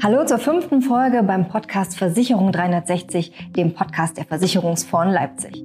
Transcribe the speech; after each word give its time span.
Hallo 0.00 0.24
zur 0.24 0.38
fünften 0.38 0.80
Folge 0.80 1.24
beim 1.24 1.48
Podcast 1.48 1.98
Versicherung 1.98 2.52
360, 2.52 3.50
dem 3.56 3.74
Podcast 3.74 4.16
der 4.16 4.26
Versicherungsfonds 4.26 5.12
Leipzig. 5.12 5.64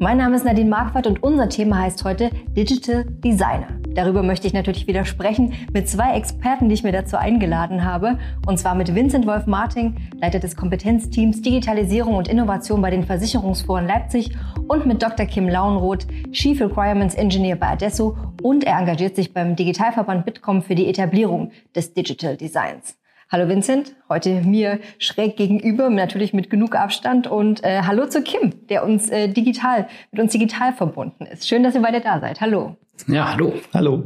Mein 0.00 0.18
Name 0.18 0.34
ist 0.34 0.44
Nadine 0.44 0.68
Marquardt 0.68 1.06
und 1.06 1.22
unser 1.22 1.48
Thema 1.48 1.78
heißt 1.78 2.02
heute 2.02 2.30
Digital 2.48 3.04
Designer. 3.04 3.68
Darüber 3.94 4.24
möchte 4.24 4.48
ich 4.48 4.52
natürlich 4.52 4.88
wieder 4.88 5.04
sprechen 5.04 5.54
mit 5.72 5.88
zwei 5.88 6.16
Experten, 6.16 6.68
die 6.68 6.74
ich 6.74 6.82
mir 6.82 6.92
dazu 6.92 7.16
eingeladen 7.16 7.84
habe. 7.84 8.18
Und 8.46 8.58
zwar 8.58 8.74
mit 8.74 8.92
Vincent 8.92 9.26
Wolf 9.26 9.46
Marting, 9.46 9.94
Leiter 10.20 10.40
des 10.40 10.56
Kompetenzteams 10.56 11.40
Digitalisierung 11.40 12.16
und 12.16 12.26
Innovation 12.26 12.82
bei 12.82 12.90
den 12.90 13.04
Versicherungsforen 13.04 13.86
Leipzig 13.86 14.36
und 14.68 14.86
mit 14.86 15.02
Dr. 15.02 15.26
Kim 15.26 15.48
Launroth, 15.48 16.06
Chief 16.32 16.60
Requirements 16.60 17.14
Engineer 17.14 17.56
bei 17.56 17.68
Adesso 17.68 18.16
und 18.42 18.64
er 18.64 18.78
engagiert 18.78 19.16
sich 19.16 19.32
beim 19.32 19.56
Digitalverband 19.56 20.24
Bitkom 20.24 20.62
für 20.62 20.74
die 20.74 20.88
Etablierung 20.88 21.52
des 21.74 21.94
Digital 21.94 22.36
Designs. 22.36 22.98
Hallo 23.30 23.48
Vincent, 23.48 23.94
heute 24.08 24.42
mir 24.42 24.78
schräg 24.98 25.36
gegenüber, 25.36 25.90
natürlich 25.90 26.32
mit 26.32 26.48
genug 26.48 26.76
Abstand 26.76 27.26
und 27.26 27.64
äh, 27.64 27.82
hallo 27.82 28.06
zu 28.06 28.22
Kim, 28.22 28.66
der 28.68 28.84
uns 28.84 29.08
äh, 29.10 29.28
digital 29.28 29.88
mit 30.12 30.20
uns 30.20 30.32
digital 30.32 30.72
verbunden 30.72 31.26
ist. 31.26 31.48
Schön, 31.48 31.62
dass 31.64 31.74
ihr 31.74 31.82
beide 31.82 32.00
da 32.00 32.20
seid. 32.20 32.40
Hallo. 32.40 32.76
Ja, 33.08 33.32
hallo. 33.32 33.52
Hallo. 33.74 34.04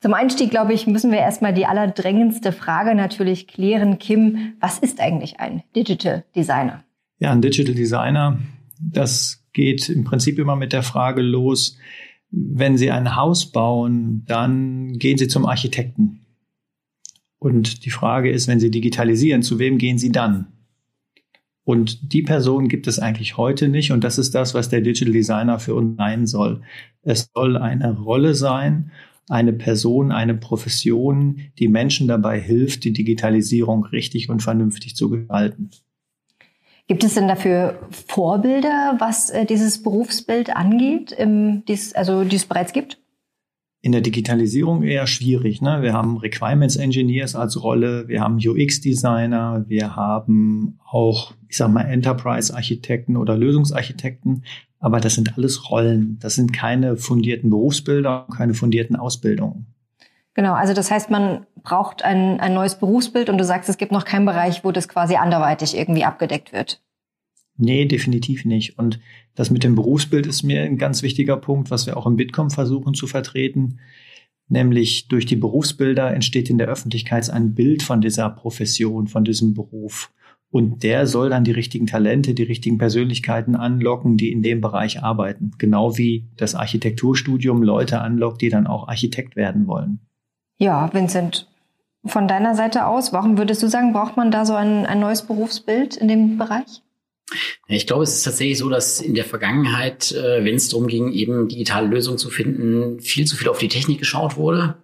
Zum 0.00 0.14
Einstieg, 0.14 0.50
glaube 0.50 0.72
ich, 0.72 0.86
müssen 0.86 1.10
wir 1.10 1.18
erstmal 1.18 1.54
die 1.54 1.66
allerdrängendste 1.66 2.52
Frage 2.52 2.94
natürlich 2.94 3.46
klären. 3.46 3.98
Kim, 3.98 4.54
was 4.60 4.78
ist 4.78 5.00
eigentlich 5.00 5.40
ein 5.40 5.62
Digital 5.74 6.24
Designer? 6.34 6.84
Ja, 7.18 7.32
ein 7.32 7.40
Digital 7.40 7.74
Designer, 7.74 8.38
das 8.80 9.45
geht 9.56 9.88
im 9.88 10.04
Prinzip 10.04 10.38
immer 10.38 10.54
mit 10.54 10.74
der 10.74 10.82
Frage 10.82 11.22
los, 11.22 11.78
wenn 12.30 12.76
Sie 12.76 12.90
ein 12.90 13.16
Haus 13.16 13.46
bauen, 13.46 14.22
dann 14.26 14.98
gehen 14.98 15.16
Sie 15.16 15.28
zum 15.28 15.46
Architekten. 15.46 16.20
Und 17.38 17.86
die 17.86 17.90
Frage 17.90 18.30
ist, 18.30 18.48
wenn 18.48 18.60
Sie 18.60 18.70
digitalisieren, 18.70 19.42
zu 19.42 19.58
wem 19.58 19.78
gehen 19.78 19.96
Sie 19.96 20.12
dann? 20.12 20.48
Und 21.64 22.12
die 22.12 22.20
Person 22.22 22.68
gibt 22.68 22.86
es 22.86 22.98
eigentlich 22.98 23.38
heute 23.38 23.68
nicht. 23.68 23.92
Und 23.92 24.04
das 24.04 24.18
ist 24.18 24.34
das, 24.34 24.52
was 24.52 24.68
der 24.68 24.82
Digital 24.82 25.12
Designer 25.12 25.58
für 25.58 25.74
uns 25.74 25.96
sein 25.96 26.26
soll. 26.26 26.60
Es 27.02 27.30
soll 27.34 27.56
eine 27.56 27.98
Rolle 27.98 28.34
sein, 28.34 28.92
eine 29.30 29.54
Person, 29.54 30.12
eine 30.12 30.34
Profession, 30.34 31.40
die 31.58 31.68
Menschen 31.68 32.08
dabei 32.08 32.38
hilft, 32.38 32.84
die 32.84 32.92
Digitalisierung 32.92 33.86
richtig 33.86 34.28
und 34.28 34.42
vernünftig 34.42 34.96
zu 34.96 35.08
gestalten. 35.08 35.70
Gibt 36.88 37.02
es 37.02 37.14
denn 37.14 37.26
dafür 37.26 37.80
Vorbilder, 37.90 38.96
was 38.98 39.30
äh, 39.30 39.44
dieses 39.44 39.82
Berufsbild 39.82 40.54
angeht, 40.54 41.14
ähm, 41.18 41.64
dies, 41.66 41.94
also 41.94 42.24
die 42.24 42.36
es 42.36 42.46
bereits 42.46 42.72
gibt? 42.72 42.98
in 43.86 43.92
der 43.92 44.00
Digitalisierung 44.00 44.82
eher 44.82 45.06
schwierig. 45.06 45.62
Ne? 45.62 45.80
Wir 45.80 45.92
haben 45.92 46.16
Requirements 46.16 46.74
Engineers 46.74 47.36
als 47.36 47.62
Rolle, 47.62 48.08
wir 48.08 48.20
haben 48.20 48.38
UX-Designer, 48.44 49.64
wir 49.68 49.94
haben 49.94 50.80
auch, 50.84 51.34
ich 51.48 51.56
sag 51.56 51.70
mal, 51.70 51.82
Enterprise-Architekten 51.82 53.16
oder 53.16 53.36
Lösungsarchitekten. 53.36 54.42
Aber 54.80 54.98
das 54.98 55.14
sind 55.14 55.38
alles 55.38 55.70
Rollen. 55.70 56.18
Das 56.20 56.34
sind 56.34 56.52
keine 56.52 56.96
fundierten 56.96 57.48
Berufsbilder, 57.48 58.26
keine 58.36 58.54
fundierten 58.54 58.96
Ausbildungen. 58.96 59.66
Genau, 60.36 60.52
also 60.52 60.74
das 60.74 60.90
heißt, 60.90 61.08
man 61.10 61.46
braucht 61.62 62.04
ein, 62.04 62.40
ein 62.40 62.52
neues 62.52 62.78
Berufsbild 62.78 63.30
und 63.30 63.38
du 63.38 63.44
sagst, 63.44 63.70
es 63.70 63.78
gibt 63.78 63.90
noch 63.90 64.04
keinen 64.04 64.26
Bereich, 64.26 64.64
wo 64.64 64.70
das 64.70 64.86
quasi 64.86 65.16
anderweitig 65.16 65.74
irgendwie 65.74 66.04
abgedeckt 66.04 66.52
wird. 66.52 66.82
Nee, 67.56 67.86
definitiv 67.86 68.44
nicht. 68.44 68.78
Und 68.78 69.00
das 69.34 69.50
mit 69.50 69.64
dem 69.64 69.74
Berufsbild 69.74 70.26
ist 70.26 70.42
mir 70.42 70.62
ein 70.62 70.76
ganz 70.76 71.02
wichtiger 71.02 71.38
Punkt, 71.38 71.70
was 71.70 71.86
wir 71.86 71.96
auch 71.96 72.04
im 72.04 72.16
Bitkom 72.16 72.50
versuchen 72.50 72.92
zu 72.92 73.06
vertreten. 73.06 73.80
Nämlich 74.46 75.08
durch 75.08 75.24
die 75.24 75.36
Berufsbilder 75.36 76.12
entsteht 76.12 76.50
in 76.50 76.58
der 76.58 76.68
Öffentlichkeit 76.68 77.30
ein 77.30 77.54
Bild 77.54 77.82
von 77.82 78.02
dieser 78.02 78.28
Profession, 78.28 79.08
von 79.08 79.24
diesem 79.24 79.54
Beruf. 79.54 80.12
Und 80.50 80.82
der 80.82 81.06
soll 81.06 81.30
dann 81.30 81.44
die 81.44 81.52
richtigen 81.52 81.86
Talente, 81.86 82.34
die 82.34 82.42
richtigen 82.42 82.76
Persönlichkeiten 82.76 83.56
anlocken, 83.56 84.18
die 84.18 84.32
in 84.32 84.42
dem 84.42 84.60
Bereich 84.60 85.02
arbeiten. 85.02 85.52
Genau 85.56 85.96
wie 85.96 86.28
das 86.36 86.54
Architekturstudium 86.54 87.62
Leute 87.62 88.02
anlockt, 88.02 88.42
die 88.42 88.50
dann 88.50 88.66
auch 88.66 88.86
Architekt 88.86 89.34
werden 89.34 89.66
wollen. 89.66 90.00
Ja, 90.58 90.92
Vincent, 90.92 91.46
von 92.04 92.28
deiner 92.28 92.54
Seite 92.54 92.86
aus, 92.86 93.12
warum 93.12 93.36
würdest 93.38 93.62
du 93.62 93.68
sagen, 93.68 93.92
braucht 93.92 94.16
man 94.16 94.30
da 94.30 94.46
so 94.46 94.54
ein, 94.54 94.86
ein 94.86 95.00
neues 95.00 95.22
Berufsbild 95.26 95.96
in 95.96 96.08
dem 96.08 96.38
Bereich? 96.38 96.82
Ich 97.66 97.86
glaube, 97.86 98.04
es 98.04 98.14
ist 98.14 98.22
tatsächlich 98.22 98.58
so, 98.58 98.68
dass 98.68 99.00
in 99.00 99.14
der 99.14 99.24
Vergangenheit, 99.24 100.12
äh, 100.12 100.44
wenn 100.44 100.54
es 100.54 100.68
darum 100.68 100.86
ging, 100.86 101.12
eben 101.12 101.48
digitale 101.48 101.88
Lösungen 101.88 102.18
zu 102.18 102.30
finden, 102.30 103.00
viel 103.00 103.26
zu 103.26 103.36
viel 103.36 103.48
auf 103.48 103.58
die 103.58 103.68
Technik 103.68 103.98
geschaut 103.98 104.36
wurde 104.36 104.76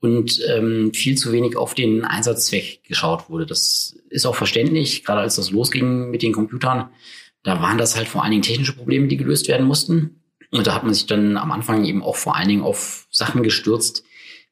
und 0.00 0.40
ähm, 0.46 0.92
viel 0.92 1.16
zu 1.16 1.32
wenig 1.32 1.56
auf 1.56 1.74
den 1.74 2.04
Einsatzzweck 2.04 2.84
geschaut 2.84 3.30
wurde. 3.30 3.46
Das 3.46 3.96
ist 4.10 4.26
auch 4.26 4.34
verständlich, 4.34 5.04
gerade 5.04 5.22
als 5.22 5.36
das 5.36 5.50
losging 5.50 6.10
mit 6.10 6.22
den 6.22 6.34
Computern. 6.34 6.90
Da 7.42 7.62
waren 7.62 7.78
das 7.78 7.96
halt 7.96 8.08
vor 8.08 8.22
allen 8.22 8.32
Dingen 8.32 8.42
technische 8.42 8.76
Probleme, 8.76 9.08
die 9.08 9.16
gelöst 9.16 9.48
werden 9.48 9.66
mussten. 9.66 10.20
Und 10.50 10.66
da 10.66 10.74
hat 10.74 10.84
man 10.84 10.92
sich 10.92 11.06
dann 11.06 11.38
am 11.38 11.50
Anfang 11.50 11.84
eben 11.84 12.02
auch 12.02 12.16
vor 12.16 12.36
allen 12.36 12.48
Dingen 12.48 12.62
auf 12.62 13.06
Sachen 13.10 13.42
gestürzt, 13.42 14.04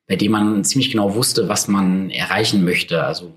bei 0.07 0.17
denen 0.17 0.33
man 0.33 0.65
ziemlich 0.65 0.91
genau 0.91 1.15
wusste, 1.15 1.49
was 1.49 1.69
man 1.69 2.11
erreichen 2.11 2.65
möchte. 2.65 3.05
Also 3.05 3.35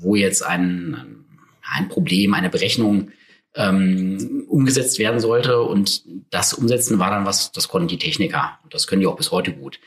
wo 0.00 0.14
jetzt 0.14 0.44
ein, 0.44 1.24
ein 1.62 1.88
Problem, 1.88 2.34
eine 2.34 2.50
Berechnung 2.50 3.10
ähm, 3.56 4.44
umgesetzt 4.48 4.98
werden 4.98 5.20
sollte. 5.20 5.60
Und 5.62 6.02
das 6.30 6.52
Umsetzen 6.52 6.98
war 6.98 7.10
dann 7.10 7.24
was, 7.24 7.52
das 7.52 7.68
konnten 7.68 7.88
die 7.88 7.98
Techniker. 7.98 8.58
Und 8.62 8.74
das 8.74 8.86
können 8.86 9.00
die 9.00 9.06
auch 9.06 9.16
bis 9.16 9.30
heute 9.30 9.52
gut. 9.52 9.80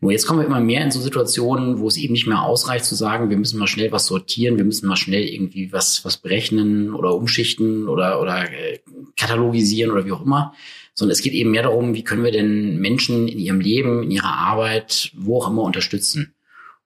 Nur 0.00 0.12
jetzt 0.12 0.26
kommen 0.26 0.40
wir 0.40 0.46
immer 0.46 0.60
mehr 0.60 0.82
in 0.82 0.90
so 0.90 1.00
Situationen, 1.00 1.78
wo 1.78 1.88
es 1.88 1.96
eben 1.96 2.12
nicht 2.12 2.26
mehr 2.26 2.42
ausreicht 2.42 2.84
zu 2.84 2.94
sagen, 2.94 3.30
wir 3.30 3.36
müssen 3.36 3.58
mal 3.58 3.66
schnell 3.66 3.92
was 3.92 4.06
sortieren, 4.06 4.56
wir 4.56 4.64
müssen 4.64 4.88
mal 4.88 4.96
schnell 4.96 5.22
irgendwie 5.22 5.72
was, 5.72 6.04
was 6.04 6.16
berechnen 6.16 6.92
oder 6.92 7.14
umschichten 7.14 7.88
oder, 7.88 8.20
oder 8.20 8.50
äh, 8.52 8.80
katalogisieren 9.16 9.92
oder 9.92 10.04
wie 10.04 10.12
auch 10.12 10.22
immer. 10.22 10.54
Sondern 10.94 11.12
es 11.12 11.22
geht 11.22 11.32
eben 11.32 11.50
mehr 11.50 11.64
darum, 11.64 11.94
wie 11.94 12.04
können 12.04 12.24
wir 12.24 12.32
denn 12.32 12.78
Menschen 12.78 13.28
in 13.28 13.38
ihrem 13.38 13.60
Leben, 13.60 14.04
in 14.04 14.10
ihrer 14.10 14.32
Arbeit, 14.32 15.10
wo 15.16 15.38
auch 15.38 15.50
immer 15.50 15.62
unterstützen. 15.62 16.34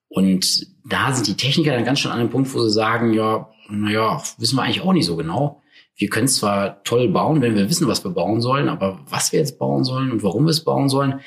Und 0.08 0.66
da 0.84 1.12
sind 1.12 1.26
die 1.26 1.36
Techniker 1.36 1.72
dann 1.72 1.84
ganz 1.84 2.00
schön 2.00 2.10
an 2.10 2.18
dem 2.18 2.30
Punkt, 2.30 2.52
wo 2.54 2.62
sie 2.62 2.70
sagen, 2.70 3.12
ja, 3.12 3.50
naja, 3.68 4.22
wissen 4.38 4.56
wir 4.56 4.62
eigentlich 4.62 4.80
auch 4.80 4.94
nicht 4.94 5.04
so 5.04 5.16
genau 5.16 5.62
wir 5.98 6.08
können 6.08 6.28
zwar 6.28 6.82
toll 6.84 7.08
bauen, 7.08 7.42
wenn 7.42 7.56
wir 7.56 7.68
wissen, 7.68 7.88
was 7.88 8.04
wir 8.04 8.12
bauen 8.12 8.40
sollen, 8.40 8.68
aber 8.68 9.00
was 9.10 9.32
wir 9.32 9.40
jetzt 9.40 9.58
bauen 9.58 9.84
sollen 9.84 10.12
und 10.12 10.22
warum 10.22 10.44
wir 10.44 10.50
es 10.50 10.64
bauen 10.64 10.88
sollen, 10.88 11.20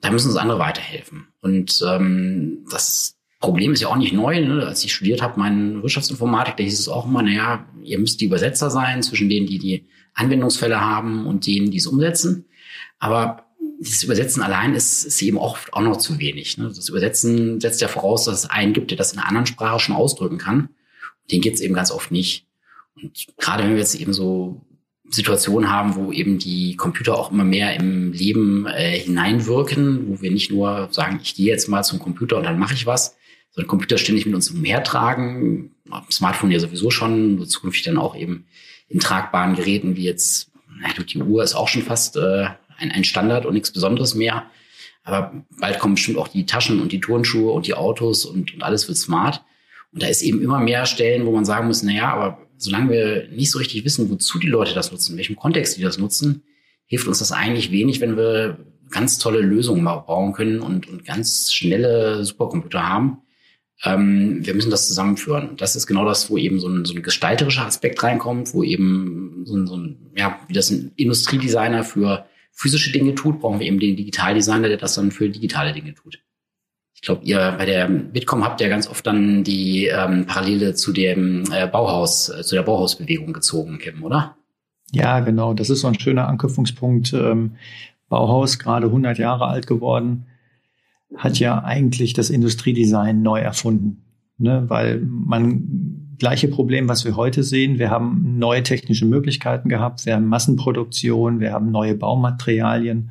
da 0.00 0.10
müssen 0.10 0.28
uns 0.28 0.36
andere 0.36 0.60
weiterhelfen. 0.60 1.26
Und 1.40 1.84
ähm, 1.86 2.64
das 2.70 3.18
Problem 3.40 3.72
ist 3.72 3.80
ja 3.80 3.88
auch 3.88 3.96
nicht 3.96 4.12
neu. 4.12 4.40
Ne? 4.40 4.64
Als 4.64 4.84
ich 4.84 4.94
studiert 4.94 5.20
habe, 5.20 5.38
meine 5.40 5.82
Wirtschaftsinformatik, 5.82 6.56
da 6.56 6.62
hieß 6.62 6.78
es 6.78 6.88
auch 6.88 7.06
immer, 7.06 7.22
naja, 7.22 7.66
ihr 7.82 7.98
müsst 7.98 8.20
die 8.20 8.26
Übersetzer 8.26 8.70
sein 8.70 9.02
zwischen 9.02 9.28
denen, 9.28 9.46
die 9.46 9.58
die 9.58 9.88
Anwendungsfälle 10.14 10.80
haben 10.80 11.26
und 11.26 11.46
denen, 11.46 11.70
die 11.70 11.78
es 11.78 11.86
umsetzen. 11.86 12.46
Aber 12.98 13.44
das 13.80 14.02
Übersetzen 14.02 14.42
allein 14.42 14.74
ist, 14.74 15.04
ist 15.04 15.20
eben 15.22 15.36
oft 15.36 15.72
auch 15.72 15.82
noch 15.82 15.96
zu 15.96 16.18
wenig. 16.18 16.58
Ne? 16.58 16.72
Das 16.74 16.88
Übersetzen 16.88 17.60
setzt 17.60 17.80
ja 17.80 17.88
voraus, 17.88 18.24
dass 18.24 18.44
es 18.44 18.50
einen 18.50 18.72
gibt, 18.72 18.90
der 18.90 18.98
das 18.98 19.12
in 19.12 19.18
einer 19.18 19.28
anderen 19.28 19.46
Sprache 19.46 19.80
schon 19.80 19.96
ausdrücken 19.96 20.38
kann. 20.38 20.70
Den 21.30 21.40
gibt 21.40 21.56
es 21.56 21.62
eben 21.62 21.74
ganz 21.74 21.90
oft 21.90 22.10
nicht. 22.10 22.46
Und 22.96 23.26
gerade 23.38 23.64
wenn 23.64 23.72
wir 23.72 23.78
jetzt 23.78 23.94
eben 23.94 24.12
so 24.12 24.62
Situationen 25.10 25.70
haben, 25.70 25.96
wo 25.96 26.12
eben 26.12 26.38
die 26.38 26.76
Computer 26.76 27.16
auch 27.18 27.30
immer 27.30 27.44
mehr 27.44 27.76
im 27.76 28.12
Leben 28.12 28.66
äh, 28.66 28.98
hineinwirken, 28.98 30.08
wo 30.08 30.22
wir 30.22 30.30
nicht 30.30 30.50
nur 30.50 30.88
sagen, 30.90 31.20
ich 31.22 31.34
gehe 31.34 31.46
jetzt 31.46 31.68
mal 31.68 31.82
zum 31.82 31.98
Computer 31.98 32.38
und 32.38 32.44
dann 32.44 32.58
mache 32.58 32.74
ich 32.74 32.86
was, 32.86 33.16
sondern 33.50 33.68
Computer 33.68 33.98
ständig 33.98 34.26
mit 34.26 34.34
uns 34.34 34.50
umhertragen, 34.50 35.72
Smartphone 36.10 36.50
ja 36.50 36.58
sowieso 36.58 36.90
schon, 36.90 37.46
zukünftig 37.46 37.84
dann 37.84 37.98
auch 37.98 38.16
eben 38.16 38.46
in 38.88 39.00
tragbaren 39.00 39.54
Geräten 39.54 39.96
wie 39.96 40.04
jetzt, 40.04 40.50
na, 40.80 40.88
die 40.92 41.22
Uhr 41.22 41.42
ist 41.42 41.54
auch 41.54 41.68
schon 41.68 41.82
fast 41.82 42.16
äh, 42.16 42.46
ein, 42.78 42.90
ein 42.90 43.04
Standard 43.04 43.46
und 43.46 43.54
nichts 43.54 43.72
Besonderes 43.72 44.14
mehr. 44.14 44.44
Aber 45.04 45.44
bald 45.58 45.78
kommen 45.78 45.94
bestimmt 45.94 46.18
auch 46.18 46.28
die 46.28 46.46
Taschen 46.46 46.80
und 46.80 46.92
die 46.92 47.00
Turnschuhe 47.00 47.52
und 47.52 47.66
die 47.66 47.74
Autos 47.74 48.24
und, 48.24 48.54
und 48.54 48.62
alles 48.62 48.88
wird 48.88 48.98
smart. 48.98 49.42
Und 49.92 50.02
da 50.02 50.06
ist 50.06 50.22
eben 50.22 50.42
immer 50.42 50.58
mehr 50.58 50.86
Stellen, 50.86 51.26
wo 51.26 51.32
man 51.32 51.44
sagen 51.44 51.68
muss, 51.68 51.82
na 51.82 51.92
ja, 51.92 52.12
aber 52.12 52.38
solange 52.56 52.90
wir 52.90 53.28
nicht 53.28 53.50
so 53.50 53.58
richtig 53.58 53.84
wissen, 53.84 54.10
wozu 54.10 54.38
die 54.38 54.48
Leute 54.48 54.74
das 54.74 54.90
nutzen, 54.90 55.12
in 55.12 55.18
welchem 55.18 55.36
Kontext 55.36 55.76
die 55.76 55.82
das 55.82 55.98
nutzen, 55.98 56.42
hilft 56.86 57.06
uns 57.06 57.18
das 57.18 57.32
eigentlich 57.32 57.70
wenig, 57.70 58.00
wenn 58.00 58.16
wir 58.16 58.58
ganz 58.90 59.18
tolle 59.18 59.40
Lösungen 59.40 59.84
bauen 59.84 60.32
können 60.32 60.60
und, 60.60 60.88
und 60.88 61.04
ganz 61.04 61.52
schnelle 61.52 62.24
Supercomputer 62.24 62.88
haben. 62.88 63.18
Ähm, 63.82 64.38
wir 64.46 64.54
müssen 64.54 64.70
das 64.70 64.86
zusammenführen. 64.86 65.56
Das 65.56 65.76
ist 65.76 65.86
genau 65.86 66.04
das, 66.04 66.30
wo 66.30 66.38
eben 66.38 66.60
so 66.60 66.68
ein, 66.68 66.84
so 66.84 66.94
ein 66.94 67.02
gestalterischer 67.02 67.66
Aspekt 67.66 68.02
reinkommt, 68.02 68.54
wo 68.54 68.62
eben 68.62 69.42
so 69.44 69.56
ein, 69.56 69.66
so 69.66 69.76
ein, 69.76 70.12
ja, 70.16 70.38
wie 70.48 70.54
das 70.54 70.70
ein 70.70 70.92
Industriedesigner 70.96 71.84
für 71.84 72.26
physische 72.52 72.92
Dinge 72.92 73.14
tut, 73.14 73.40
brauchen 73.40 73.58
wir 73.58 73.66
eben 73.66 73.80
den 73.80 73.96
Digitaldesigner, 73.96 74.68
der 74.68 74.76
das 74.76 74.94
dann 74.94 75.10
für 75.10 75.28
digitale 75.28 75.72
Dinge 75.72 75.94
tut 75.94 76.20
glaube, 77.04 77.24
ihr 77.24 77.54
bei 77.56 77.66
der 77.66 77.88
Bitkom 77.88 78.44
habt 78.44 78.60
ja 78.60 78.68
ganz 78.68 78.88
oft 78.88 79.06
dann 79.06 79.44
die 79.44 79.86
ähm, 79.86 80.26
Parallele 80.26 80.74
zu 80.74 80.92
dem 80.92 81.44
äh, 81.52 81.66
Bauhaus, 81.66 82.28
äh, 82.28 82.42
zu 82.42 82.54
der 82.54 82.62
Bauhausbewegung 82.62 83.32
gezogen, 83.32 83.78
Kim, 83.78 84.02
oder? 84.02 84.36
Ja, 84.90 85.20
genau. 85.20 85.54
Das 85.54 85.70
ist 85.70 85.80
so 85.80 85.88
ein 85.88 85.98
schöner 85.98 86.28
Anknüpfungspunkt. 86.28 87.12
Ähm, 87.12 87.56
Bauhaus, 88.08 88.58
gerade 88.58 88.86
100 88.86 89.18
Jahre 89.18 89.46
alt 89.46 89.66
geworden, 89.66 90.26
hat 91.16 91.38
ja 91.38 91.62
eigentlich 91.62 92.12
das 92.12 92.30
Industriedesign 92.30 93.22
neu 93.22 93.40
erfunden. 93.40 94.04
ne? 94.38 94.64
weil 94.68 95.00
man 95.00 96.04
gleiche 96.18 96.48
Problem, 96.48 96.88
was 96.88 97.04
wir 97.04 97.16
heute 97.16 97.42
sehen. 97.42 97.78
Wir 97.78 97.90
haben 97.90 98.38
neue 98.38 98.62
technische 98.62 99.04
Möglichkeiten 99.04 99.68
gehabt, 99.68 100.06
wir 100.06 100.14
haben 100.14 100.26
Massenproduktion, 100.26 101.40
wir 101.40 101.52
haben 101.52 101.70
neue 101.70 101.94
Baumaterialien. 101.94 103.10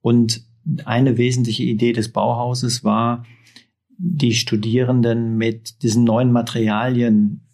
Und 0.00 0.42
eine 0.84 1.18
wesentliche 1.18 1.62
Idee 1.62 1.92
des 1.92 2.12
Bauhauses 2.12 2.84
war, 2.84 3.24
die 3.96 4.34
Studierenden 4.34 5.36
mit 5.36 5.82
diesen 5.82 6.04
neuen 6.04 6.32
Materialien 6.32 7.46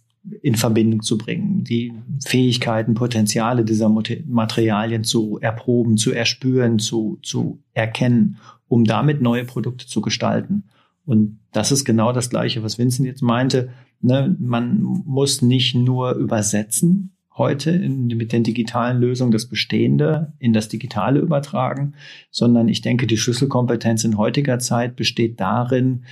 in 0.43 0.55
Verbindung 0.55 1.03
zu 1.03 1.19
bringen, 1.19 1.65
die 1.65 1.93
Fähigkeiten, 2.25 2.95
Potenziale 2.95 3.65
dieser 3.65 3.89
Materialien 3.89 5.05
zu 5.05 5.39
erproben, 5.41 5.97
zu 5.97 6.13
erspüren, 6.13 6.79
zu, 6.79 7.19
zu 7.23 7.63
erkennen, 7.73 8.39
um 8.69 8.85
damit 8.85 9.23
neue 9.23 9.45
Produkte 9.45 9.87
zu 9.87 10.01
gestalten. 10.01 10.65
Und 11.05 11.39
das 11.53 11.71
ist 11.71 11.85
genau 11.85 12.13
das 12.13 12.31
Gleiche, 12.31 12.63
was 12.63 12.79
Vincent 12.79 13.07
jetzt 13.07 13.23
meinte. 13.23 13.71
Ne, 14.01 14.37
man 14.39 14.83
muss 14.83 15.43
nicht 15.43 15.75
nur 15.75 16.15
übersetzen 16.15 17.17
heute 17.37 17.71
in, 17.71 18.07
mit 18.09 18.33
den 18.33 18.43
digitalen 18.43 19.01
Lösungen 19.01 19.31
das 19.31 19.47
Bestehende 19.47 20.33
in 20.39 20.53
das 20.53 20.69
Digitale 20.69 21.21
übertragen, 21.21 21.95
sondern 22.31 22.69
ich 22.69 22.81
denke, 22.81 23.07
die 23.07 23.19
Schlüsselkompetenz 23.19 24.05
in 24.05 24.17
heutiger 24.17 24.59
Zeit 24.59 24.97
besteht 24.97 25.41
darin, 25.41 26.05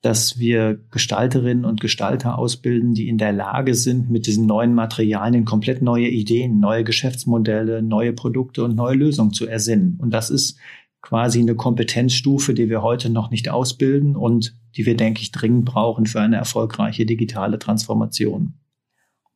dass 0.00 0.38
wir 0.38 0.78
Gestalterinnen 0.90 1.64
und 1.64 1.80
Gestalter 1.80 2.38
ausbilden, 2.38 2.94
die 2.94 3.08
in 3.08 3.18
der 3.18 3.32
Lage 3.32 3.74
sind, 3.74 4.10
mit 4.10 4.26
diesen 4.26 4.46
neuen 4.46 4.74
Materialien 4.74 5.44
komplett 5.44 5.82
neue 5.82 6.08
Ideen, 6.08 6.60
neue 6.60 6.84
Geschäftsmodelle, 6.84 7.82
neue 7.82 8.12
Produkte 8.12 8.62
und 8.62 8.76
neue 8.76 8.94
Lösungen 8.94 9.32
zu 9.32 9.46
ersinnen. 9.46 9.98
Und 10.00 10.12
das 10.14 10.30
ist 10.30 10.58
quasi 11.02 11.40
eine 11.40 11.56
Kompetenzstufe, 11.56 12.54
die 12.54 12.68
wir 12.68 12.82
heute 12.82 13.10
noch 13.10 13.30
nicht 13.30 13.48
ausbilden 13.48 14.14
und 14.16 14.54
die 14.76 14.86
wir, 14.86 14.96
denke 14.96 15.20
ich, 15.22 15.32
dringend 15.32 15.64
brauchen 15.64 16.06
für 16.06 16.20
eine 16.20 16.36
erfolgreiche 16.36 17.04
digitale 17.04 17.58
Transformation. 17.58 18.54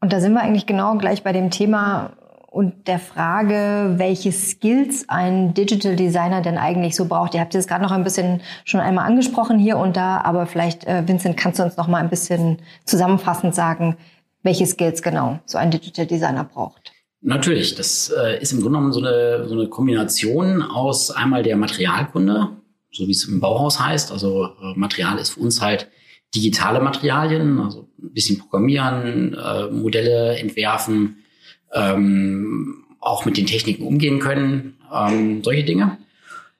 Und 0.01 0.13
da 0.13 0.21
sind 0.21 0.33
wir 0.33 0.43
eigentlich 0.43 0.67
genau 0.67 0.97
gleich 0.99 1.23
bei 1.23 1.33
dem 1.33 1.51
Thema 1.51 2.17
und 2.53 2.87
der 2.87 2.99
Frage, 2.99 3.95
welche 3.97 4.31
Skills 4.31 5.09
ein 5.09 5.55
Digital 5.55 5.97
Designer 5.97 6.43
denn 6.43 6.59
eigentlich 6.59 6.95
so 6.95 7.07
braucht. 7.07 7.33
Ihr 7.33 7.41
habt 7.41 7.55
es 7.55 7.67
gerade 7.67 7.83
noch 7.83 7.93
ein 7.93 8.05
bisschen 8.05 8.43
schon 8.65 8.81
einmal 8.81 9.07
angesprochen 9.07 9.59
hier 9.59 9.79
und 9.79 9.97
da, 9.97 10.21
aber 10.21 10.45
vielleicht, 10.45 10.85
äh, 10.85 11.09
Vincent, 11.09 11.39
kannst 11.39 11.59
du 11.59 11.63
uns 11.63 11.79
noch 11.79 11.89
mal 11.89 11.99
ein 11.99 12.11
bisschen 12.11 12.59
zusammenfassend 12.85 13.55
sagen, 13.55 13.97
welche 14.43 14.67
Skills 14.67 15.03
genau 15.03 15.41
so 15.47 15.57
ein 15.57 15.71
Digital 15.71 16.07
Designer 16.07 16.45
braucht? 16.45 16.93
Natürlich, 17.23 17.75
das 17.75 18.13
äh, 18.15 18.43
ist 18.43 18.53
im 18.53 18.61
Grunde 18.61 18.79
genommen 18.79 18.93
so 18.93 19.01
eine, 19.01 19.49
so 19.49 19.55
eine 19.55 19.69
Kombination 19.69 20.61
aus 20.61 21.11
einmal 21.11 21.43
der 21.43 21.57
Materialkunde, 21.57 22.51
so 22.91 23.07
wie 23.07 23.13
es 23.13 23.25
im 23.25 23.41
Bauhaus 23.41 23.81
heißt. 23.81 24.13
Also 24.13 24.45
äh, 24.45 24.75
Material 24.77 25.19
ist 25.19 25.31
für 25.31 25.41
uns 25.41 25.63
halt 25.63 25.89
digitale 26.35 26.81
Materialien, 26.81 27.61
also 27.61 27.89
ein 28.03 28.13
bisschen 28.13 28.39
programmieren, 28.39 29.35
äh, 29.35 29.69
Modelle 29.69 30.37
entwerfen, 30.37 31.22
ähm, 31.73 32.85
auch 33.01 33.25
mit 33.25 33.37
den 33.37 33.47
Techniken 33.47 33.85
umgehen 33.85 34.21
können, 34.21 34.79
ähm, 34.93 35.43
solche 35.43 35.65
Dinge. 35.65 35.99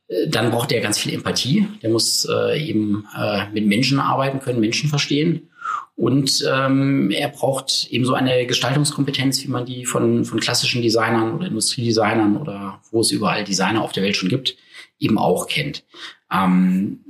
Äh, 0.09 0.29
dann 0.29 0.51
braucht 0.51 0.73
er 0.73 0.81
ganz 0.81 0.99
viel 0.99 1.15
Empathie. 1.15 1.69
Der 1.83 1.91
muss 1.91 2.27
äh, 2.31 2.63
eben 2.63 3.07
äh, 3.19 3.49
mit 3.53 3.67
Menschen 3.67 3.99
arbeiten 4.01 4.41
können, 4.41 4.61
Menschen 4.61 4.89
verstehen. 4.89 5.49
Und 5.95 6.45
ähm, 6.51 7.11
er 7.11 7.29
braucht 7.29 7.87
eben 7.91 8.05
so 8.05 8.15
eine 8.15 8.47
Gestaltungskompetenz, 8.47 9.45
wie 9.45 9.49
man 9.49 9.67
die 9.67 9.85
von, 9.85 10.25
von 10.25 10.41
klassischen 10.41 10.83
Designern 10.83 11.35
oder 11.35 11.47
Industriedesignern 11.47 12.37
oder 12.37 12.81
wo 12.91 13.01
es 13.01 13.13
überall 13.13 13.45
Designer 13.45 13.83
auf 13.83 13.93
der 13.93 14.03
Welt 14.03 14.17
schon 14.17 14.29
gibt, 14.29 14.57
eben 14.99 15.19
auch 15.19 15.47
kennt. 15.47 15.85
Ähm, 16.33 17.01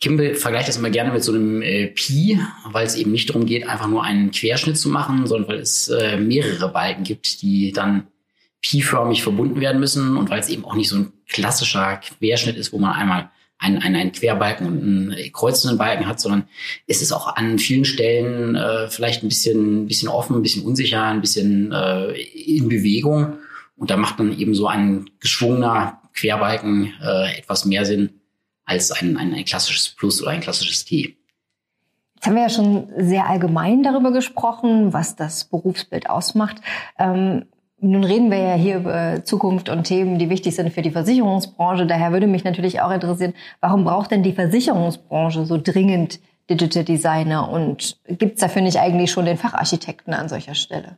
Kimball 0.00 0.34
vergleicht 0.34 0.68
das 0.68 0.76
immer 0.76 0.90
gerne 0.90 1.12
mit 1.12 1.24
so 1.24 1.32
einem 1.32 1.60
äh, 1.62 1.88
Pi, 1.88 2.38
weil 2.70 2.86
es 2.86 2.94
eben 2.94 3.10
nicht 3.10 3.28
darum 3.28 3.46
geht, 3.46 3.66
einfach 3.66 3.88
nur 3.88 4.04
einen 4.04 4.30
Querschnitt 4.30 4.78
zu 4.78 4.88
machen, 4.88 5.26
sondern 5.26 5.48
weil 5.48 5.58
es 5.58 5.88
äh, 5.88 6.16
mehrere 6.16 6.68
Balken 6.68 7.02
gibt, 7.02 7.42
die 7.42 7.72
dann 7.72 8.06
Pi-förmig 8.60 9.22
verbunden 9.22 9.60
werden 9.60 9.80
müssen 9.80 10.16
und 10.16 10.30
weil 10.30 10.38
es 10.38 10.48
eben 10.48 10.64
auch 10.64 10.76
nicht 10.76 10.88
so 10.88 10.96
ein 10.96 11.12
klassischer 11.28 11.96
Querschnitt 11.96 12.56
ist, 12.56 12.72
wo 12.72 12.78
man 12.78 12.92
einmal 12.92 13.30
einen, 13.58 13.78
einen, 13.78 13.96
einen 13.96 14.12
Querbalken 14.12 14.66
und 14.66 14.82
einen 14.82 15.32
kreuzenden 15.32 15.78
Balken 15.78 16.06
hat, 16.06 16.20
sondern 16.20 16.44
es 16.86 17.02
ist 17.02 17.12
auch 17.12 17.36
an 17.36 17.58
vielen 17.58 17.84
Stellen 17.84 18.54
äh, 18.54 18.88
vielleicht 18.88 19.22
ein 19.22 19.28
bisschen, 19.28 19.82
ein 19.82 19.86
bisschen 19.86 20.08
offen, 20.08 20.36
ein 20.36 20.42
bisschen 20.42 20.64
unsicher, 20.64 21.02
ein 21.02 21.20
bisschen 21.20 21.72
äh, 21.72 22.12
in 22.12 22.68
Bewegung. 22.68 23.34
Und 23.76 23.90
da 23.90 23.96
macht 23.96 24.20
dann 24.20 24.38
eben 24.38 24.54
so 24.54 24.68
ein 24.68 25.10
geschwungener 25.18 26.00
Querbalken 26.14 26.92
äh, 27.02 27.38
etwas 27.38 27.64
mehr 27.64 27.84
Sinn 27.84 28.21
als 28.64 28.90
ein, 28.92 29.16
ein, 29.16 29.34
ein 29.34 29.44
klassisches 29.44 29.88
Plus 29.88 30.22
oder 30.22 30.30
ein 30.32 30.40
klassisches 30.40 30.84
T. 30.84 31.16
Jetzt 32.14 32.26
haben 32.26 32.36
wir 32.36 32.42
ja 32.42 32.50
schon 32.50 32.88
sehr 32.96 33.28
allgemein 33.28 33.82
darüber 33.82 34.12
gesprochen, 34.12 34.92
was 34.92 35.16
das 35.16 35.44
Berufsbild 35.44 36.08
ausmacht. 36.08 36.60
Ähm, 36.98 37.46
nun 37.80 38.04
reden 38.04 38.30
wir 38.30 38.38
ja 38.38 38.54
hier 38.54 38.76
über 38.76 39.24
Zukunft 39.24 39.68
und 39.68 39.82
Themen, 39.84 40.20
die 40.20 40.30
wichtig 40.30 40.54
sind 40.54 40.72
für 40.72 40.82
die 40.82 40.92
Versicherungsbranche. 40.92 41.84
Daher 41.84 42.12
würde 42.12 42.28
mich 42.28 42.44
natürlich 42.44 42.80
auch 42.80 42.92
interessieren, 42.92 43.34
warum 43.60 43.82
braucht 43.82 44.12
denn 44.12 44.22
die 44.22 44.32
Versicherungsbranche 44.32 45.44
so 45.46 45.60
dringend 45.60 46.20
Digital 46.48 46.84
Designer 46.84 47.50
und 47.50 47.98
gibt 48.06 48.34
es 48.34 48.40
dafür 48.40 48.62
nicht 48.62 48.78
eigentlich 48.78 49.10
schon 49.10 49.24
den 49.24 49.36
Facharchitekten 49.36 50.14
an 50.14 50.28
solcher 50.28 50.54
Stelle? 50.54 50.96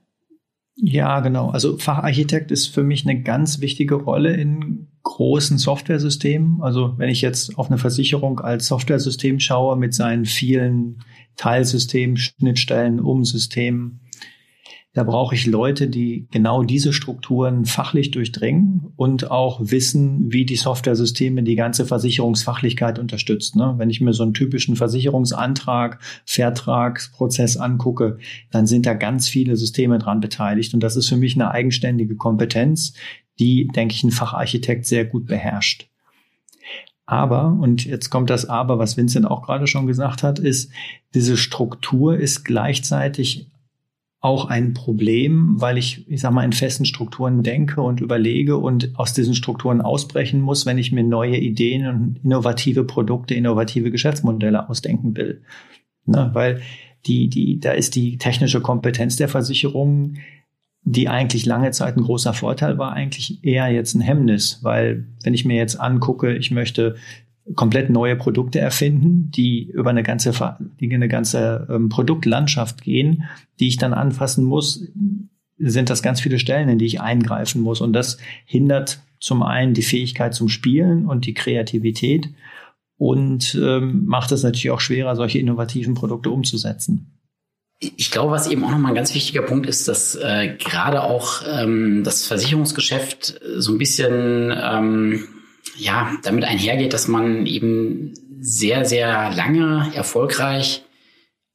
Ja, 0.76 1.20
genau. 1.20 1.50
Also 1.50 1.78
Facharchitekt 1.78 2.50
ist 2.50 2.66
für 2.68 2.82
mich 2.82 3.06
eine 3.06 3.22
ganz 3.22 3.60
wichtige 3.60 3.94
Rolle 3.94 4.34
in 4.34 4.88
großen 5.04 5.58
Softwaresystemen. 5.58 6.62
Also 6.62 6.94
wenn 6.98 7.10
ich 7.10 7.22
jetzt 7.22 7.56
auf 7.58 7.68
eine 7.68 7.78
Versicherung 7.78 8.40
als 8.40 8.66
Softwaresystem 8.66 9.38
schaue 9.38 9.76
mit 9.76 9.94
seinen 9.94 10.24
vielen 10.24 10.98
Teilsystemen, 11.36 12.16
Schnittstellen, 12.16 12.98
Umsystemen, 12.98 14.00
da 14.94 15.02
brauche 15.02 15.34
ich 15.34 15.46
Leute, 15.46 15.88
die 15.88 16.28
genau 16.30 16.62
diese 16.62 16.92
Strukturen 16.92 17.64
fachlich 17.64 18.12
durchdringen 18.12 18.92
und 18.94 19.28
auch 19.28 19.58
wissen, 19.60 20.32
wie 20.32 20.46
die 20.46 20.54
Softwaresysteme 20.54 21.42
die 21.42 21.56
ganze 21.56 21.84
Versicherungsfachlichkeit 21.84 23.00
unterstützt. 23.00 23.56
Ne? 23.56 23.74
Wenn 23.76 23.90
ich 23.90 24.00
mir 24.00 24.12
so 24.12 24.22
einen 24.22 24.34
typischen 24.34 24.76
Versicherungsantrag, 24.76 25.98
Vertragsprozess 26.26 27.56
angucke, 27.56 28.18
dann 28.52 28.68
sind 28.68 28.86
da 28.86 28.94
ganz 28.94 29.26
viele 29.26 29.56
Systeme 29.56 29.98
dran 29.98 30.20
beteiligt. 30.20 30.74
Und 30.74 30.80
das 30.80 30.94
ist 30.94 31.08
für 31.08 31.16
mich 31.16 31.34
eine 31.34 31.50
eigenständige 31.50 32.14
Kompetenz, 32.14 32.94
die, 33.40 33.66
denke 33.74 33.96
ich, 33.96 34.04
ein 34.04 34.12
Facharchitekt 34.12 34.86
sehr 34.86 35.04
gut 35.04 35.26
beherrscht. 35.26 35.88
Aber, 37.04 37.48
und 37.60 37.84
jetzt 37.84 38.10
kommt 38.10 38.30
das 38.30 38.48
Aber, 38.48 38.78
was 38.78 38.96
Vincent 38.96 39.26
auch 39.26 39.42
gerade 39.42 39.66
schon 39.66 39.88
gesagt 39.88 40.22
hat, 40.22 40.38
ist, 40.38 40.70
diese 41.14 41.36
Struktur 41.36 42.16
ist 42.16 42.44
gleichzeitig 42.44 43.50
auch 44.24 44.46
ein 44.46 44.72
Problem, 44.72 45.60
weil 45.60 45.76
ich, 45.76 46.10
ich 46.10 46.22
sag 46.22 46.32
mal, 46.32 46.46
in 46.46 46.54
festen 46.54 46.86
Strukturen 46.86 47.42
denke 47.42 47.82
und 47.82 48.00
überlege 48.00 48.56
und 48.56 48.98
aus 48.98 49.12
diesen 49.12 49.34
Strukturen 49.34 49.82
ausbrechen 49.82 50.40
muss, 50.40 50.64
wenn 50.64 50.78
ich 50.78 50.92
mir 50.92 51.04
neue 51.04 51.36
Ideen 51.36 51.86
und 51.86 52.24
innovative 52.24 52.84
Produkte, 52.84 53.34
innovative 53.34 53.90
Geschäftsmodelle 53.90 54.70
ausdenken 54.70 55.14
will. 55.14 55.42
Ne, 56.06 56.30
weil 56.32 56.62
die, 57.04 57.28
die, 57.28 57.60
da 57.60 57.72
ist 57.72 57.96
die 57.96 58.16
technische 58.16 58.62
Kompetenz 58.62 59.16
der 59.16 59.28
Versicherung, 59.28 60.14
die 60.84 61.10
eigentlich 61.10 61.44
lange 61.44 61.72
Zeit 61.72 61.98
ein 61.98 62.04
großer 62.04 62.32
Vorteil 62.32 62.78
war, 62.78 62.94
eigentlich 62.94 63.44
eher 63.44 63.68
jetzt 63.68 63.94
ein 63.94 64.00
Hemmnis, 64.00 64.60
weil 64.62 65.06
wenn 65.22 65.34
ich 65.34 65.44
mir 65.44 65.56
jetzt 65.56 65.78
angucke, 65.78 66.34
ich 66.34 66.50
möchte 66.50 66.96
komplett 67.54 67.90
neue 67.90 68.16
Produkte 68.16 68.58
erfinden, 68.58 69.30
die 69.30 69.70
über 69.70 69.90
eine 69.90 70.02
ganze, 70.02 70.32
die 70.80 70.94
eine 70.94 71.08
ganze 71.08 71.66
ähm, 71.70 71.88
Produktlandschaft 71.88 72.82
gehen, 72.82 73.24
die 73.60 73.68
ich 73.68 73.76
dann 73.76 73.92
anfassen 73.92 74.44
muss, 74.44 74.88
sind 75.58 75.90
das 75.90 76.02
ganz 76.02 76.20
viele 76.20 76.38
Stellen, 76.38 76.68
in 76.68 76.78
die 76.78 76.86
ich 76.86 77.00
eingreifen 77.00 77.60
muss. 77.60 77.80
Und 77.80 77.92
das 77.92 78.18
hindert 78.46 79.00
zum 79.20 79.42
einen 79.42 79.74
die 79.74 79.82
Fähigkeit 79.82 80.34
zum 80.34 80.48
Spielen 80.48 81.06
und 81.06 81.26
die 81.26 81.34
Kreativität 81.34 82.30
und 82.96 83.58
ähm, 83.60 84.06
macht 84.06 84.32
es 84.32 84.42
natürlich 84.42 84.70
auch 84.70 84.80
schwerer, 84.80 85.16
solche 85.16 85.38
innovativen 85.38 85.94
Produkte 85.94 86.30
umzusetzen. 86.30 87.10
Ich 87.80 88.10
glaube, 88.10 88.32
was 88.32 88.46
eben 88.46 88.64
auch 88.64 88.70
nochmal 88.70 88.92
ein 88.92 88.96
ganz 88.96 89.14
wichtiger 89.14 89.42
Punkt 89.42 89.66
ist, 89.66 89.88
dass 89.88 90.14
äh, 90.14 90.56
gerade 90.58 91.02
auch 91.02 91.42
ähm, 91.46 92.02
das 92.04 92.26
Versicherungsgeschäft 92.26 93.40
so 93.56 93.72
ein 93.72 93.78
bisschen 93.78 94.54
ähm, 94.56 95.24
ja, 95.76 96.12
damit 96.22 96.44
einhergeht, 96.44 96.92
dass 96.92 97.08
man 97.08 97.46
eben 97.46 98.14
sehr, 98.40 98.84
sehr 98.84 99.32
lange 99.34 99.92
erfolgreich 99.94 100.84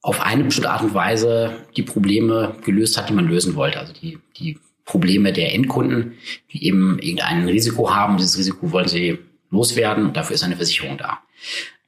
auf 0.02 0.20
eine 0.20 0.44
bestimmte 0.44 0.70
Art 0.70 0.82
und 0.82 0.94
Weise 0.94 1.56
die 1.76 1.82
Probleme 1.82 2.56
gelöst 2.64 2.96
hat, 2.96 3.08
die 3.08 3.14
man 3.14 3.28
lösen 3.28 3.54
wollte. 3.54 3.78
Also 3.78 3.92
die, 3.92 4.18
die 4.38 4.58
Probleme 4.84 5.32
der 5.32 5.54
Endkunden, 5.54 6.14
die 6.52 6.64
eben 6.66 6.98
irgendein 6.98 7.46
Risiko 7.46 7.94
haben. 7.94 8.16
Dieses 8.16 8.38
Risiko 8.38 8.72
wollen 8.72 8.88
sie 8.88 9.18
loswerden 9.50 10.06
und 10.06 10.16
dafür 10.16 10.34
ist 10.34 10.42
eine 10.42 10.56
Versicherung 10.56 10.98
da. 10.98 11.20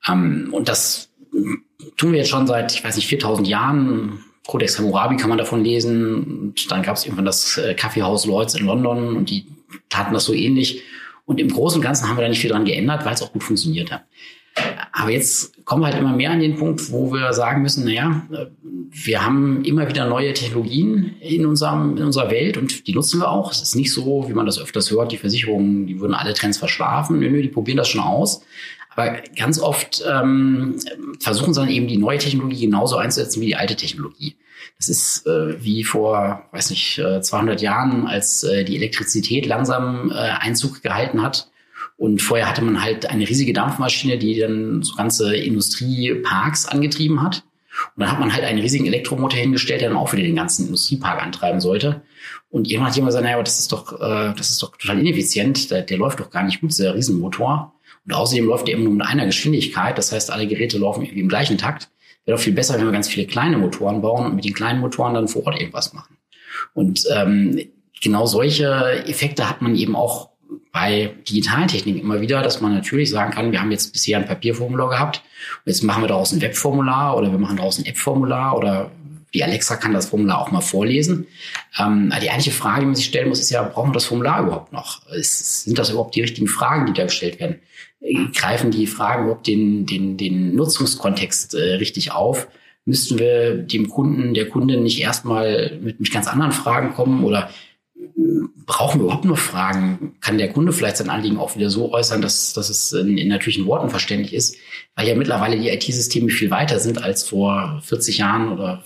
Ähm, 0.08 0.48
und 0.52 0.68
das 0.68 1.10
tun 1.96 2.12
wir 2.12 2.18
jetzt 2.18 2.30
schon 2.30 2.46
seit, 2.46 2.72
ich 2.74 2.84
weiß 2.84 2.96
nicht, 2.96 3.08
4000 3.08 3.48
Jahren. 3.48 4.24
Codex 4.46 4.78
Hammurabi 4.78 5.16
kann 5.16 5.30
man 5.30 5.38
davon 5.38 5.64
lesen. 5.64 6.22
Und 6.22 6.70
dann 6.70 6.82
gab 6.82 6.96
es 6.96 7.04
irgendwann 7.04 7.24
das 7.24 7.58
äh, 7.58 7.74
Kaffeehaus 7.74 8.26
Lloyds 8.26 8.54
in 8.54 8.66
London 8.66 9.16
und 9.16 9.30
die 9.30 9.46
taten 9.88 10.14
das 10.14 10.24
so 10.24 10.34
ähnlich. 10.34 10.82
Und 11.24 11.40
im 11.40 11.48
Großen 11.48 11.78
und 11.78 11.82
Ganzen 11.82 12.08
haben 12.08 12.16
wir 12.16 12.22
da 12.22 12.28
nicht 12.28 12.40
viel 12.40 12.50
dran 12.50 12.64
geändert, 12.64 13.04
weil 13.04 13.14
es 13.14 13.22
auch 13.22 13.32
gut 13.32 13.42
funktioniert 13.42 13.90
hat. 13.90 14.04
Aber 14.92 15.10
jetzt 15.10 15.64
kommen 15.64 15.82
wir 15.82 15.86
halt 15.86 15.98
immer 15.98 16.14
mehr 16.14 16.30
an 16.30 16.40
den 16.40 16.56
Punkt, 16.56 16.92
wo 16.92 17.10
wir 17.12 17.32
sagen 17.32 17.62
müssen, 17.62 17.84
naja, 17.84 18.22
wir 18.90 19.24
haben 19.24 19.64
immer 19.64 19.88
wieder 19.88 20.06
neue 20.06 20.34
Technologien 20.34 21.16
in, 21.20 21.46
unserem, 21.46 21.96
in 21.96 22.04
unserer 22.04 22.30
Welt 22.30 22.58
und 22.58 22.86
die 22.86 22.92
nutzen 22.92 23.20
wir 23.20 23.30
auch. 23.30 23.50
Es 23.50 23.62
ist 23.62 23.74
nicht 23.74 23.92
so, 23.92 24.28
wie 24.28 24.34
man 24.34 24.44
das 24.44 24.60
öfters 24.60 24.90
hört, 24.90 25.12
die 25.12 25.16
Versicherungen, 25.16 25.86
die 25.86 25.98
würden 26.00 26.12
alle 26.12 26.34
Trends 26.34 26.58
verschlafen. 26.58 27.18
Nö, 27.20 27.30
nö, 27.30 27.40
die 27.40 27.48
probieren 27.48 27.78
das 27.78 27.88
schon 27.88 28.02
aus. 28.02 28.42
Aber 28.94 29.20
ganz 29.36 29.58
oft 29.58 30.04
ähm, 30.10 30.76
versuchen 31.20 31.54
sie 31.54 31.60
dann 31.60 31.70
eben 31.70 31.88
die 31.88 31.96
neue 31.96 32.18
Technologie 32.18 32.66
genauso 32.66 32.96
einzusetzen 32.96 33.40
wie 33.40 33.46
die 33.46 33.56
alte 33.56 33.76
Technologie. 33.76 34.36
Das 34.78 34.88
ist 34.88 35.26
äh, 35.26 35.62
wie 35.62 35.84
vor, 35.84 36.48
weiß 36.52 36.70
nicht, 36.70 36.98
äh, 36.98 37.20
200 37.20 37.60
Jahren, 37.62 38.06
als 38.06 38.42
äh, 38.44 38.64
die 38.64 38.76
Elektrizität 38.76 39.46
langsam 39.46 40.10
äh, 40.10 40.14
Einzug 40.14 40.82
gehalten 40.82 41.22
hat 41.22 41.48
und 42.02 42.20
vorher 42.20 42.48
hatte 42.48 42.62
man 42.62 42.82
halt 42.82 43.06
eine 43.06 43.28
riesige 43.28 43.52
Dampfmaschine, 43.52 44.18
die 44.18 44.36
dann 44.36 44.82
so 44.82 44.96
ganze 44.96 45.36
Industrieparks 45.36 46.66
angetrieben 46.66 47.22
hat. 47.22 47.44
Und 47.94 48.00
dann 48.00 48.10
hat 48.10 48.18
man 48.18 48.32
halt 48.32 48.42
einen 48.42 48.58
riesigen 48.58 48.86
Elektromotor 48.86 49.38
hingestellt, 49.38 49.82
der 49.82 49.90
dann 49.90 49.96
auch 49.96 50.12
wieder 50.12 50.24
den 50.24 50.34
ganzen 50.34 50.66
Industriepark 50.66 51.22
antreiben 51.22 51.60
sollte. 51.60 52.02
Und 52.50 52.68
irgendwann 52.68 52.88
hat 52.88 52.96
jemand 52.96 53.10
gesagt, 53.10 53.24
naja, 53.24 53.40
das 53.40 53.60
ist 53.60 53.70
doch, 53.70 54.00
äh, 54.00 54.34
das 54.36 54.50
ist 54.50 54.60
doch 54.62 54.76
total 54.76 54.98
ineffizient, 54.98 55.70
der, 55.70 55.82
der 55.82 55.96
läuft 55.96 56.18
doch 56.18 56.30
gar 56.30 56.42
nicht 56.42 56.60
gut, 56.60 56.70
dieser 56.70 56.94
Riesenmotor. 56.94 57.72
Und 58.04 58.14
außerdem 58.14 58.46
läuft 58.46 58.66
der 58.66 58.74
eben 58.74 58.84
nur 58.84 58.92
mit 58.94 59.06
einer 59.06 59.26
Geschwindigkeit. 59.26 59.96
Das 59.96 60.12
heißt, 60.12 60.30
alle 60.30 60.46
Geräte 60.46 60.78
laufen 60.78 61.02
irgendwie 61.02 61.20
im 61.20 61.28
gleichen 61.28 61.58
Takt. 61.58 61.88
Wäre 62.24 62.36
doch 62.36 62.42
viel 62.42 62.52
besser, 62.52 62.78
wenn 62.78 62.84
wir 62.84 62.92
ganz 62.92 63.08
viele 63.08 63.26
kleine 63.26 63.58
Motoren 63.58 64.00
bauen 64.00 64.26
und 64.26 64.36
mit 64.36 64.44
den 64.44 64.54
kleinen 64.54 64.80
Motoren 64.80 65.14
dann 65.14 65.28
vor 65.28 65.46
Ort 65.46 65.60
irgendwas 65.60 65.92
machen. 65.92 66.16
Und 66.74 67.04
ähm, 67.12 67.60
genau 68.00 68.26
solche 68.26 69.04
Effekte 69.06 69.48
hat 69.48 69.62
man 69.62 69.74
eben 69.74 69.96
auch 69.96 70.30
bei 70.72 71.14
digitalen 71.28 71.68
Techniken 71.68 72.00
immer 72.00 72.20
wieder, 72.20 72.42
dass 72.42 72.60
man 72.60 72.74
natürlich 72.74 73.10
sagen 73.10 73.32
kann, 73.32 73.52
wir 73.52 73.60
haben 73.60 73.70
jetzt 73.70 73.92
bisher 73.92 74.18
ein 74.18 74.26
Papierformular 74.26 74.88
gehabt 74.88 75.22
und 75.64 75.70
jetzt 75.70 75.82
machen 75.82 76.02
wir 76.02 76.08
daraus 76.08 76.32
ein 76.32 76.40
Webformular 76.40 77.16
oder 77.16 77.30
wir 77.30 77.38
machen 77.38 77.58
daraus 77.58 77.78
ein 77.78 77.86
App-Formular 77.86 78.56
oder 78.56 78.90
die 79.34 79.44
Alexa 79.44 79.76
kann 79.76 79.92
das 79.92 80.10
Formular 80.10 80.40
auch 80.40 80.50
mal 80.50 80.60
vorlesen. 80.60 81.26
Ähm, 81.78 82.12
die 82.22 82.30
eigentliche 82.30 82.50
Frage, 82.50 82.80
die 82.80 82.86
man 82.86 82.94
sich 82.94 83.06
stellen 83.06 83.28
muss, 83.28 83.40
ist 83.40 83.50
ja, 83.50 83.62
brauchen 83.62 83.90
wir 83.90 83.94
das 83.94 84.04
Formular 84.04 84.42
überhaupt 84.42 84.72
noch? 84.72 85.06
Ist, 85.08 85.64
sind 85.64 85.78
das 85.78 85.90
überhaupt 85.90 86.14
die 86.14 86.20
richtigen 86.20 86.48
Fragen, 86.48 86.86
die 86.86 86.92
da 86.92 87.04
gestellt 87.04 87.40
werden? 87.40 87.60
Greifen 88.34 88.70
die 88.70 88.86
Fragen 88.86 89.24
überhaupt 89.24 89.46
den, 89.46 89.86
den, 89.86 90.16
den 90.16 90.54
Nutzungskontext 90.54 91.54
äh, 91.54 91.74
richtig 91.74 92.12
auf? 92.12 92.48
Müssten 92.84 93.18
wir 93.18 93.54
dem 93.54 93.88
Kunden, 93.88 94.34
der 94.34 94.48
Kundin 94.48 94.82
nicht 94.82 95.00
erstmal 95.00 95.78
mit, 95.80 96.00
mit 96.00 96.10
ganz 96.10 96.26
anderen 96.26 96.52
Fragen 96.52 96.94
kommen 96.94 97.22
oder 97.24 97.48
brauchen 98.66 99.00
wir 99.00 99.04
überhaupt 99.04 99.24
noch 99.24 99.38
Fragen? 99.38 100.16
Kann 100.20 100.38
der 100.38 100.52
Kunde 100.52 100.72
vielleicht 100.72 100.96
sein 100.96 101.10
Anliegen 101.10 101.38
auch 101.38 101.56
wieder 101.56 101.70
so 101.70 101.92
äußern, 101.92 102.22
dass, 102.22 102.52
dass 102.52 102.70
es 102.70 102.92
in, 102.92 103.18
in 103.18 103.28
natürlichen 103.28 103.66
Worten 103.66 103.90
verständlich 103.90 104.34
ist? 104.34 104.56
Weil 104.96 105.08
ja 105.08 105.14
mittlerweile 105.14 105.58
die 105.58 105.68
IT-Systeme 105.68 106.30
viel 106.30 106.50
weiter 106.50 106.78
sind 106.78 107.02
als 107.02 107.28
vor 107.28 107.80
40 107.84 108.18
Jahren 108.18 108.48
oder 108.48 108.82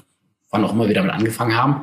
wann 0.56 0.64
auch 0.64 0.72
immer 0.72 0.88
wir 0.88 0.94
damit 0.94 1.12
angefangen 1.12 1.56
haben, 1.56 1.82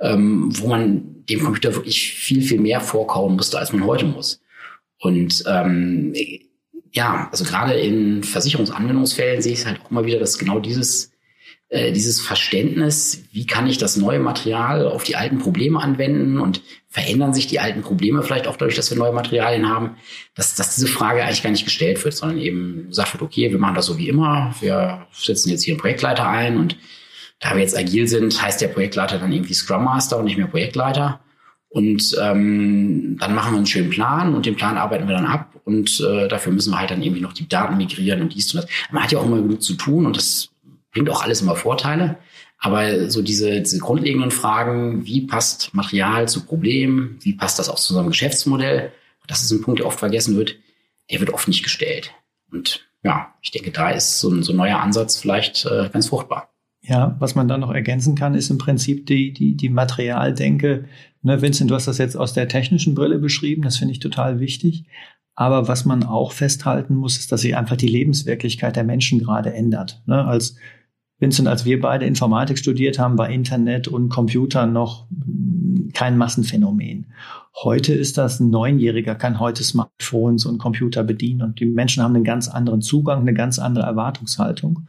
ähm, 0.00 0.48
wo 0.58 0.68
man 0.68 1.24
dem 1.28 1.40
Computer 1.40 1.74
wirklich 1.74 2.12
viel, 2.12 2.42
viel 2.42 2.60
mehr 2.60 2.80
vorkauen 2.80 3.36
musste, 3.36 3.58
als 3.58 3.72
man 3.72 3.84
heute 3.84 4.06
muss. 4.06 4.40
Und 4.98 5.42
ähm, 5.46 6.14
ja, 6.92 7.28
also 7.30 7.44
gerade 7.44 7.74
in 7.74 8.22
Versicherungsanwendungsfällen 8.22 9.42
sehe 9.42 9.52
ich 9.52 9.60
es 9.60 9.66
halt 9.66 9.80
auch 9.80 9.90
immer 9.90 10.04
wieder, 10.04 10.18
dass 10.18 10.38
genau 10.38 10.60
dieses 10.60 11.12
äh, 11.72 11.90
dieses 11.90 12.20
Verständnis, 12.20 13.24
wie 13.32 13.46
kann 13.46 13.66
ich 13.66 13.78
das 13.78 13.96
neue 13.96 14.18
Material 14.18 14.86
auf 14.86 15.04
die 15.04 15.16
alten 15.16 15.38
Probleme 15.38 15.80
anwenden 15.80 16.38
und 16.38 16.60
verändern 16.90 17.32
sich 17.32 17.46
die 17.46 17.60
alten 17.60 17.80
Probleme 17.80 18.22
vielleicht 18.22 18.46
auch 18.46 18.58
dadurch, 18.58 18.76
dass 18.76 18.90
wir 18.90 18.98
neue 18.98 19.14
Materialien 19.14 19.66
haben, 19.66 19.96
dass, 20.34 20.54
dass 20.54 20.74
diese 20.74 20.86
Frage 20.86 21.24
eigentlich 21.24 21.42
gar 21.42 21.48
nicht 21.48 21.64
gestellt 21.64 22.04
wird, 22.04 22.12
sondern 22.12 22.36
eben 22.36 22.88
gesagt 22.88 23.14
wird, 23.14 23.22
okay, 23.22 23.50
wir 23.50 23.58
machen 23.58 23.74
das 23.74 23.86
so 23.86 23.96
wie 23.96 24.10
immer, 24.10 24.54
wir 24.60 25.06
setzen 25.14 25.48
jetzt 25.48 25.62
hier 25.62 25.72
einen 25.72 25.80
Projektleiter 25.80 26.28
ein 26.28 26.58
und 26.58 26.76
da 27.42 27.54
wir 27.54 27.60
jetzt 27.60 27.76
agil 27.76 28.06
sind, 28.06 28.40
heißt 28.40 28.60
der 28.60 28.68
Projektleiter 28.68 29.18
dann 29.18 29.32
irgendwie 29.32 29.52
Scrum 29.52 29.84
Master 29.84 30.18
und 30.18 30.24
nicht 30.24 30.38
mehr 30.38 30.46
Projektleiter. 30.46 31.20
Und 31.68 32.16
ähm, 32.20 33.16
dann 33.18 33.34
machen 33.34 33.52
wir 33.52 33.56
einen 33.56 33.66
schönen 33.66 33.90
Plan 33.90 34.34
und 34.34 34.46
den 34.46 34.56
Plan 34.56 34.78
arbeiten 34.78 35.08
wir 35.08 35.16
dann 35.16 35.26
ab 35.26 35.60
und 35.64 36.00
äh, 36.00 36.28
dafür 36.28 36.52
müssen 36.52 36.70
wir 36.70 36.78
halt 36.78 36.90
dann 36.90 37.02
irgendwie 37.02 37.22
noch 37.22 37.32
die 37.32 37.48
Daten 37.48 37.76
migrieren 37.76 38.20
und 38.22 38.34
dies 38.34 38.54
und 38.54 38.62
das. 38.62 38.70
Man 38.90 39.02
hat 39.02 39.10
ja 39.10 39.18
auch 39.18 39.24
immer 39.24 39.40
genug 39.40 39.62
zu 39.62 39.74
tun 39.74 40.06
und 40.06 40.16
das 40.16 40.50
bringt 40.92 41.10
auch 41.10 41.22
alles 41.22 41.40
immer 41.40 41.56
Vorteile. 41.56 42.18
Aber 42.58 43.10
so 43.10 43.22
diese, 43.22 43.60
diese 43.60 43.78
grundlegenden 43.78 44.30
Fragen, 44.30 45.04
wie 45.04 45.22
passt 45.22 45.74
Material 45.74 46.28
zu 46.28 46.44
Problemen, 46.44 47.18
wie 47.22 47.32
passt 47.32 47.58
das 47.58 47.68
auch 47.68 47.76
zu 47.76 47.94
unserem 47.94 48.10
Geschäftsmodell, 48.10 48.92
das 49.26 49.42
ist 49.42 49.50
ein 49.50 49.62
Punkt, 49.62 49.80
der 49.80 49.86
oft 49.86 49.98
vergessen 49.98 50.36
wird, 50.36 50.56
der 51.10 51.18
wird 51.18 51.30
oft 51.30 51.48
nicht 51.48 51.64
gestellt. 51.64 52.12
Und 52.52 52.86
ja, 53.02 53.34
ich 53.40 53.50
denke, 53.50 53.72
da 53.72 53.90
ist 53.90 54.20
so 54.20 54.30
ein, 54.30 54.42
so 54.44 54.52
ein 54.52 54.56
neuer 54.56 54.78
Ansatz 54.78 55.16
vielleicht 55.16 55.64
äh, 55.64 55.88
ganz 55.92 56.08
fruchtbar. 56.08 56.52
Ja, 56.84 57.16
was 57.20 57.36
man 57.36 57.46
da 57.46 57.58
noch 57.58 57.70
ergänzen 57.70 58.16
kann, 58.16 58.34
ist 58.34 58.50
im 58.50 58.58
Prinzip 58.58 59.06
die, 59.06 59.32
die, 59.32 59.56
die 59.56 59.68
Materialdenke. 59.68 60.86
Ne, 61.22 61.40
Vincent, 61.40 61.70
du 61.70 61.76
hast 61.76 61.86
das 61.86 61.98
jetzt 61.98 62.16
aus 62.16 62.32
der 62.32 62.48
technischen 62.48 62.96
Brille 62.96 63.18
beschrieben, 63.18 63.62
das 63.62 63.76
finde 63.76 63.92
ich 63.92 64.00
total 64.00 64.40
wichtig. 64.40 64.84
Aber 65.34 65.68
was 65.68 65.84
man 65.84 66.02
auch 66.02 66.32
festhalten 66.32 66.96
muss, 66.96 67.18
ist, 67.18 67.30
dass 67.30 67.42
sich 67.42 67.56
einfach 67.56 67.76
die 67.76 67.88
Lebenswirklichkeit 67.88 68.74
der 68.74 68.84
Menschen 68.84 69.20
gerade 69.20 69.54
ändert. 69.54 70.02
Ne, 70.06 70.24
als 70.24 70.56
Vincent, 71.20 71.46
als 71.46 71.64
wir 71.64 71.80
beide 71.80 72.04
Informatik 72.04 72.58
studiert 72.58 72.98
haben, 72.98 73.16
war 73.16 73.30
Internet 73.30 73.86
und 73.86 74.08
Computer 74.08 74.66
noch 74.66 75.06
kein 75.94 76.18
Massenphänomen. 76.18 77.06
Heute 77.62 77.94
ist 77.94 78.18
das 78.18 78.40
ein 78.40 78.50
Neunjähriger, 78.50 79.14
kann 79.14 79.38
heute 79.38 79.62
Smartphones 79.62 80.46
und 80.46 80.58
Computer 80.58 81.04
bedienen 81.04 81.42
und 81.42 81.60
die 81.60 81.66
Menschen 81.66 82.02
haben 82.02 82.16
einen 82.16 82.24
ganz 82.24 82.48
anderen 82.48 82.82
Zugang, 82.82 83.20
eine 83.20 83.34
ganz 83.34 83.60
andere 83.60 83.84
Erwartungshaltung. 83.84 84.88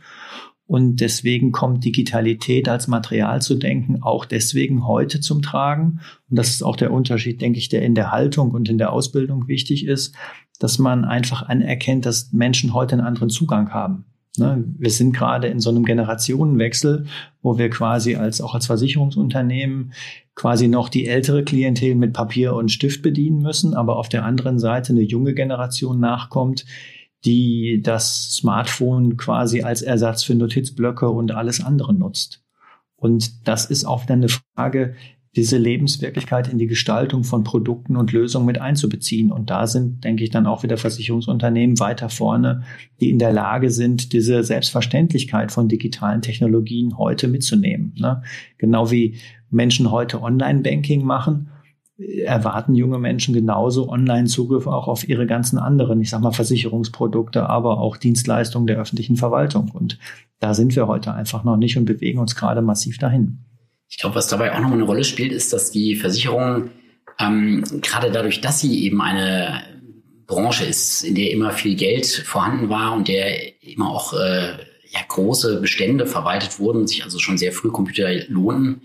Und 0.65 1.01
deswegen 1.01 1.51
kommt 1.51 1.83
Digitalität 1.83 2.69
als 2.69 2.87
Material 2.87 3.41
zu 3.41 3.55
denken 3.55 4.01
auch 4.01 4.25
deswegen 4.25 4.87
heute 4.87 5.19
zum 5.19 5.41
Tragen. 5.41 5.99
Und 6.29 6.39
das 6.39 6.49
ist 6.49 6.63
auch 6.63 6.77
der 6.77 6.91
Unterschied, 6.91 7.41
denke 7.41 7.59
ich, 7.59 7.69
der 7.69 7.81
in 7.81 7.95
der 7.95 8.11
Haltung 8.11 8.51
und 8.51 8.69
in 8.69 8.77
der 8.77 8.93
Ausbildung 8.93 9.47
wichtig 9.47 9.85
ist, 9.85 10.15
dass 10.59 10.79
man 10.79 11.03
einfach 11.03 11.43
anerkennt, 11.43 12.05
dass 12.05 12.31
Menschen 12.31 12.73
heute 12.73 12.93
einen 12.93 13.05
anderen 13.05 13.29
Zugang 13.29 13.73
haben. 13.73 14.05
Ne, 14.37 14.63
wir 14.79 14.89
sind 14.89 15.15
gerade 15.15 15.47
in 15.47 15.59
so 15.59 15.69
einem 15.69 15.85
Generationenwechsel, 15.85 17.05
wo 17.43 17.59
wir 17.59 17.69
quasi 17.69 18.15
als 18.15 18.41
auch 18.41 18.55
als 18.55 18.65
Versicherungsunternehmen 18.65 19.93
quasi 20.33 20.67
noch 20.67 20.89
die 20.89 21.05
ältere 21.05 21.43
Klientel 21.43 21.93
mit 21.93 22.13
Papier 22.13 22.55
und 22.55 22.71
Stift 22.71 23.03
bedienen 23.03 23.43
müssen, 23.43 23.75
aber 23.75 23.97
auf 23.97 24.09
der 24.09 24.25
anderen 24.25 24.57
Seite 24.57 24.91
eine 24.91 25.03
junge 25.03 25.35
Generation 25.35 25.99
nachkommt, 25.99 26.65
die 27.25 27.81
das 27.81 28.35
Smartphone 28.35 29.17
quasi 29.17 29.61
als 29.61 29.81
Ersatz 29.81 30.23
für 30.23 30.35
Notizblöcke 30.35 31.09
und 31.09 31.31
alles 31.31 31.63
andere 31.63 31.93
nutzt. 31.93 32.43
Und 32.95 33.47
das 33.47 33.65
ist 33.65 33.85
auch 33.85 34.05
dann 34.05 34.19
eine 34.19 34.29
Frage, 34.29 34.95
diese 35.35 35.57
Lebenswirklichkeit 35.57 36.47
in 36.47 36.59
die 36.59 36.67
Gestaltung 36.67 37.23
von 37.23 37.43
Produkten 37.43 37.95
und 37.95 38.11
Lösungen 38.11 38.45
mit 38.45 38.61
einzubeziehen. 38.61 39.31
Und 39.31 39.49
da 39.49 39.65
sind, 39.65 40.03
denke 40.03 40.23
ich, 40.23 40.29
dann 40.29 40.45
auch 40.45 40.61
wieder 40.61 40.77
Versicherungsunternehmen 40.77 41.79
weiter 41.79 42.09
vorne, 42.09 42.63
die 43.01 43.09
in 43.09 43.17
der 43.17 43.33
Lage 43.33 43.71
sind, 43.71 44.13
diese 44.13 44.43
Selbstverständlichkeit 44.43 45.51
von 45.51 45.67
digitalen 45.67 46.21
Technologien 46.21 46.97
heute 46.97 47.27
mitzunehmen. 47.27 47.95
Ne? 47.97 48.21
Genau 48.59 48.91
wie 48.91 49.15
Menschen 49.49 49.89
heute 49.89 50.21
Online-Banking 50.21 51.03
machen, 51.03 51.49
erwarten 51.97 52.75
junge 52.75 52.97
Menschen 52.97 53.33
genauso 53.33 53.89
Online-Zugriff 53.89 54.65
auch 54.65 54.87
auf 54.87 55.07
ihre 55.07 55.27
ganzen 55.27 55.59
anderen, 55.59 56.01
ich 56.01 56.09
sag 56.09 56.21
mal, 56.21 56.31
Versicherungsprodukte, 56.31 57.47
aber 57.47 57.79
auch 57.79 57.97
Dienstleistungen 57.97 58.67
der 58.67 58.79
öffentlichen 58.79 59.15
Verwaltung. 59.15 59.69
Und 59.71 59.99
da 60.39 60.53
sind 60.53 60.75
wir 60.75 60.87
heute 60.87 61.13
einfach 61.13 61.43
noch 61.43 61.57
nicht 61.57 61.77
und 61.77 61.85
bewegen 61.85 62.19
uns 62.19 62.35
gerade 62.35 62.61
massiv 62.61 62.97
dahin. 62.97 63.39
Ich 63.87 63.99
glaube, 63.99 64.15
was 64.15 64.27
dabei 64.27 64.53
auch 64.53 64.59
nochmal 64.59 64.79
eine 64.79 64.87
Rolle 64.87 65.03
spielt, 65.03 65.31
ist, 65.31 65.53
dass 65.53 65.69
die 65.69 65.95
Versicherung 65.95 66.71
ähm, 67.19 67.63
gerade 67.81 68.11
dadurch, 68.11 68.41
dass 68.41 68.59
sie 68.59 68.83
eben 68.85 69.01
eine 69.01 69.61
Branche 70.25 70.65
ist, 70.65 71.03
in 71.03 71.13
der 71.13 71.31
immer 71.31 71.51
viel 71.51 71.75
Geld 71.75 72.07
vorhanden 72.07 72.69
war 72.69 72.93
und 72.93 73.07
der 73.07 73.61
immer 73.61 73.91
auch 73.91 74.13
äh, 74.13 74.53
ja, 74.89 74.99
große 75.07 75.61
Bestände 75.61 76.07
verwaltet 76.07 76.59
wurden, 76.59 76.87
sich 76.87 77.03
also 77.03 77.19
schon 77.19 77.37
sehr 77.37 77.51
früh 77.51 77.69
Computer 77.69 78.09
lohnten. 78.29 78.81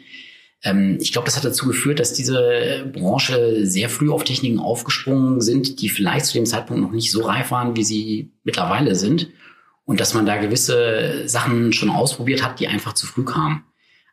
Ähm, 0.63 0.99
ich 1.01 1.13
glaube, 1.13 1.27
das 1.27 1.37
hat 1.37 1.45
dazu 1.45 1.67
geführt, 1.67 2.01
dass 2.01 2.13
diese 2.13 2.91
Branche 2.93 3.67
sehr 3.67 3.89
früh 3.89 4.11
auf 4.11 4.25
Techniken 4.25 4.59
aufgesprungen 4.59 5.41
sind, 5.41 5.81
die 5.81 5.89
vielleicht 5.89 6.27
zu 6.27 6.35
dem 6.35 6.47
Zeitpunkt 6.47 6.83
noch 6.83 6.93
nicht 6.93 7.11
so 7.11 7.23
reif 7.23 7.51
waren, 7.51 7.77
wie 7.77 7.85
sie 7.85 8.33
mittlerweile 8.45 8.95
sind. 8.95 9.29
Und 9.85 10.01
dass 10.01 10.13
man 10.13 10.27
da 10.27 10.37
gewisse 10.37 11.27
Sachen 11.27 11.73
schon 11.73 11.89
ausprobiert 11.89 12.45
hat, 12.45 12.61
die 12.61 12.69
einfach 12.69 12.93
zu 12.93 13.07
früh 13.07 13.25
kamen. 13.25 13.65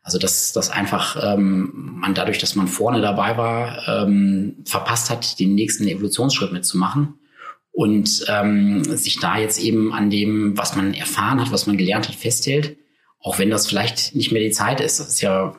Also 0.06 0.20
dass, 0.20 0.54
dass 0.54 0.70
einfach 0.70 1.18
ähm, 1.22 1.98
man 2.00 2.14
dadurch, 2.14 2.38
dass 2.38 2.56
man 2.56 2.68
vorne 2.68 3.02
dabei 3.02 3.38
war, 3.38 3.88
ähm, 3.88 4.58
verpasst 4.64 5.10
hat, 5.10 5.40
den 5.40 5.56
nächsten 5.56 5.88
Evolutionsschritt 5.88 6.54
mitzumachen 6.54 7.16
und 7.72 8.24
ähm, 8.30 8.84
sich 8.84 9.20
da 9.20 9.40
jetzt 9.40 9.60
eben 9.60 9.92
an 9.94 10.12
dem, 10.12 10.56
was 10.58 10.76
man 10.76 10.94
erfahren 10.94 11.42
hat, 11.42 11.52
was 11.52 11.66
man 11.66 11.76
gelernt 11.76 12.08
hat, 12.08 12.16
festhält, 12.16 12.78
auch 13.20 13.40
wenn 13.40 13.50
das 13.50 13.68
vielleicht 13.68 14.16
nicht 14.16 14.32
mehr 14.32 14.44
die 14.44 14.52
Zeit 14.52 14.80
ist. 14.80 15.00
Das 15.00 15.10
ist 15.10 15.22
ja, 15.22 15.56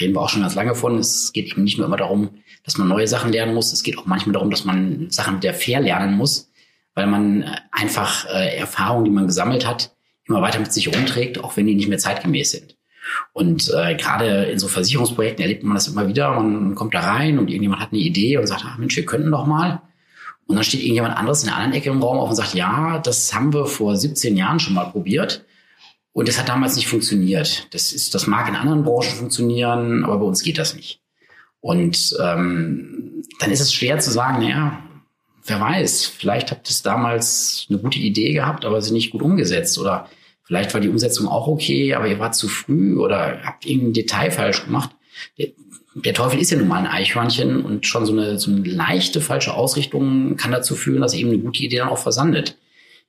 reden 0.00 0.14
wir 0.14 0.20
auch 0.20 0.28
schon 0.28 0.42
ganz 0.42 0.54
lange 0.54 0.74
von, 0.74 0.98
es 0.98 1.32
geht 1.32 1.50
eben 1.50 1.64
nicht 1.64 1.78
nur 1.78 1.86
immer 1.86 1.96
darum, 1.96 2.30
dass 2.64 2.78
man 2.78 2.88
neue 2.88 3.08
Sachen 3.08 3.32
lernen 3.32 3.54
muss, 3.54 3.72
es 3.72 3.82
geht 3.82 3.98
auch 3.98 4.06
manchmal 4.06 4.34
darum, 4.34 4.50
dass 4.50 4.64
man 4.64 5.10
Sachen 5.10 5.42
wieder 5.42 5.54
fair 5.54 5.80
lernen 5.80 6.16
muss, 6.16 6.50
weil 6.94 7.06
man 7.06 7.44
einfach 7.70 8.26
äh, 8.26 8.56
Erfahrungen, 8.56 9.04
die 9.04 9.10
man 9.10 9.26
gesammelt 9.26 9.66
hat, 9.66 9.94
immer 10.26 10.42
weiter 10.42 10.58
mit 10.58 10.72
sich 10.72 10.94
rumträgt, 10.94 11.42
auch 11.42 11.56
wenn 11.56 11.66
die 11.66 11.74
nicht 11.74 11.88
mehr 11.88 11.98
zeitgemäß 11.98 12.50
sind. 12.50 12.76
Und 13.32 13.72
äh, 13.72 13.94
gerade 13.94 14.44
in 14.44 14.58
so 14.58 14.68
Versicherungsprojekten 14.68 15.42
erlebt 15.42 15.62
man 15.62 15.74
das 15.74 15.88
immer 15.88 16.08
wieder. 16.08 16.32
Man 16.32 16.74
kommt 16.74 16.94
da 16.94 17.00
rein 17.00 17.38
und 17.38 17.48
irgendjemand 17.48 17.80
hat 17.80 17.92
eine 17.92 18.00
Idee 18.00 18.36
und 18.38 18.46
sagt, 18.46 18.64
ach 18.66 18.78
Mensch, 18.78 18.96
wir 18.96 19.06
könnten 19.06 19.30
doch 19.30 19.46
mal. 19.46 19.80
Und 20.46 20.56
dann 20.56 20.64
steht 20.64 20.80
irgendjemand 20.80 21.16
anderes 21.16 21.42
in 21.42 21.48
der 21.48 21.56
anderen 21.56 21.74
Ecke 21.74 21.90
im 21.90 22.02
Raum 22.02 22.18
auf 22.18 22.30
und 22.30 22.36
sagt, 22.36 22.54
ja, 22.54 22.98
das 22.98 23.32
haben 23.34 23.52
wir 23.52 23.66
vor 23.66 23.96
17 23.96 24.36
Jahren 24.36 24.60
schon 24.60 24.74
mal 24.74 24.86
probiert. 24.86 25.44
Und 26.16 26.28
das 26.28 26.38
hat 26.38 26.48
damals 26.48 26.76
nicht 26.76 26.88
funktioniert. 26.88 27.66
Das 27.74 27.92
ist, 27.92 28.14
das 28.14 28.26
mag 28.26 28.48
in 28.48 28.56
anderen 28.56 28.84
Branchen 28.84 29.18
funktionieren, 29.18 30.02
aber 30.02 30.16
bei 30.16 30.24
uns 30.24 30.42
geht 30.42 30.56
das 30.56 30.74
nicht. 30.74 31.02
Und 31.60 32.16
ähm, 32.18 33.22
dann 33.38 33.50
ist 33.50 33.60
es 33.60 33.74
schwer 33.74 33.98
zu 33.98 34.10
sagen, 34.10 34.42
naja, 34.42 34.82
wer 35.44 35.60
weiß, 35.60 36.06
vielleicht 36.06 36.50
habt 36.50 36.70
ihr 36.70 36.76
damals 36.82 37.66
eine 37.68 37.78
gute 37.80 37.98
Idee 37.98 38.32
gehabt, 38.32 38.64
aber 38.64 38.80
sie 38.80 38.94
nicht 38.94 39.10
gut 39.10 39.20
umgesetzt. 39.20 39.76
Oder 39.78 40.08
vielleicht 40.42 40.72
war 40.72 40.80
die 40.80 40.88
Umsetzung 40.88 41.28
auch 41.28 41.48
okay, 41.48 41.92
aber 41.92 42.08
ihr 42.08 42.18
wart 42.18 42.34
zu 42.34 42.48
früh 42.48 42.96
oder 42.96 43.42
habt 43.44 43.66
irgendein 43.66 43.92
Detail 43.92 44.30
falsch 44.30 44.64
gemacht. 44.64 44.92
Der, 45.36 45.48
der 45.96 46.14
Teufel 46.14 46.40
ist 46.40 46.50
ja 46.50 46.56
nun 46.56 46.68
mal 46.68 46.78
ein 46.78 46.86
Eichhörnchen 46.86 47.62
und 47.62 47.86
schon 47.86 48.06
so 48.06 48.12
eine, 48.12 48.38
so 48.38 48.50
eine 48.50 48.62
leichte 48.62 49.20
falsche 49.20 49.52
Ausrichtung 49.52 50.38
kann 50.38 50.50
dazu 50.50 50.76
führen, 50.76 51.02
dass 51.02 51.12
eben 51.12 51.28
eine 51.28 51.40
gute 51.40 51.62
Idee 51.62 51.76
dann 51.76 51.90
auch 51.90 51.98
versandet. 51.98 52.56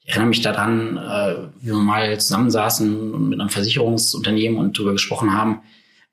Ich 0.07 0.13
erinnere 0.13 0.29
mich 0.29 0.41
daran, 0.41 0.95
äh, 0.95 1.35
wie 1.59 1.67
wir 1.67 1.73
mal 1.75 2.17
zusammensaßen 2.17 3.27
mit 3.27 3.41
einem 3.41 3.49
Versicherungsunternehmen 3.49 4.57
und 4.57 4.77
darüber 4.77 4.93
gesprochen 4.93 5.33
haben, 5.33 5.59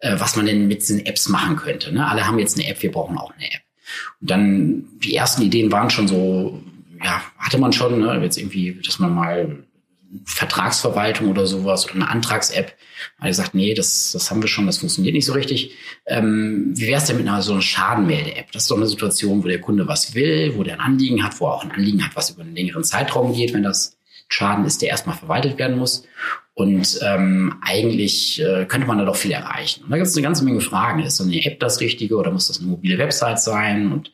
äh, 0.01 0.19
was 0.19 0.35
man 0.35 0.47
denn 0.47 0.67
mit 0.67 0.81
diesen 0.81 1.07
Apps 1.07 1.29
machen 1.29 1.55
könnte. 1.55 1.95
Ne? 1.95 2.05
Alle 2.05 2.27
haben 2.27 2.41
jetzt 2.41 2.59
eine 2.59 2.69
App, 2.69 2.83
wir 2.83 2.91
brauchen 2.91 3.17
auch 3.17 3.31
eine 3.31 3.45
App. 3.45 3.63
Und 4.21 4.31
dann 4.31 4.85
die 4.99 5.15
ersten 5.15 5.43
Ideen 5.43 5.71
waren 5.71 5.91
schon 5.91 6.09
so, 6.09 6.61
ja, 7.05 7.23
hatte 7.39 7.59
man 7.59 7.73
schon, 7.73 8.01
ne? 8.01 8.21
jetzt 8.21 8.37
irgendwie, 8.37 8.81
dass 8.85 8.99
man 8.99 9.15
mal 9.15 9.64
Vertragsverwaltung 10.25 11.29
oder 11.29 11.47
sowas 11.47 11.87
oder 11.87 11.95
eine 11.95 12.09
Antrags-App. 12.09 12.75
Er 13.21 13.29
gesagt, 13.29 13.55
nee, 13.55 13.75
das, 13.75 14.13
das 14.13 14.31
haben 14.31 14.43
wir 14.43 14.49
schon, 14.49 14.67
das 14.67 14.79
funktioniert 14.79 15.15
nicht 15.15 15.27
so 15.27 15.33
richtig. 15.33 15.75
Ähm, 16.07 16.73
wie 16.75 16.87
wäre 16.87 17.01
es 17.01 17.07
denn 17.07 17.17
mit 17.17 17.27
einer 17.27 17.43
so 17.43 17.53
einer 17.53 17.63
Schadenmelde-App? 17.63 18.53
Das 18.53 18.63
ist 18.63 18.71
doch 18.71 18.77
eine 18.77 18.87
Situation, 18.87 19.43
wo 19.43 19.49
der 19.49 19.61
Kunde 19.61 19.89
was 19.89 20.15
will, 20.15 20.55
wo 20.57 20.63
der 20.63 20.75
ein 20.75 20.81
Anliegen 20.81 21.25
hat, 21.25 21.41
wo 21.41 21.47
er 21.47 21.55
auch 21.55 21.65
ein 21.65 21.73
Anliegen 21.73 22.05
hat, 22.05 22.15
was 22.17 22.31
über 22.31 22.43
einen 22.43 22.55
längeren 22.55 22.85
Zeitraum 22.85 23.35
geht, 23.35 23.53
wenn 23.55 23.63
das 23.63 23.97
Schaden 24.29 24.65
ist, 24.65 24.83
der 24.83 24.89
erstmal 24.89 25.17
verwaltet 25.17 25.59
werden 25.59 25.79
muss. 25.79 26.07
Und 26.55 27.01
ähm, 27.03 27.57
eigentlich 27.63 28.41
äh, 28.41 28.65
könnte 28.67 28.87
man 28.87 28.99
da 28.99 29.05
doch 29.05 29.17
viel 29.17 29.33
erreichen. 29.33 29.83
Und 29.83 29.91
da 29.91 29.97
gibt 29.97 30.07
es 30.07 30.17
eine 30.17 30.23
ganze 30.23 30.45
Menge 30.45 30.61
Fragen. 30.61 31.03
Ist 31.03 31.17
so 31.17 31.25
eine 31.25 31.45
App 31.45 31.59
das 31.59 31.81
Richtige 31.81 32.17
oder 32.17 32.31
muss 32.31 32.47
das 32.47 32.61
eine 32.61 32.69
mobile 32.69 32.97
Website 32.97 33.41
sein? 33.41 33.91
Und 33.91 34.13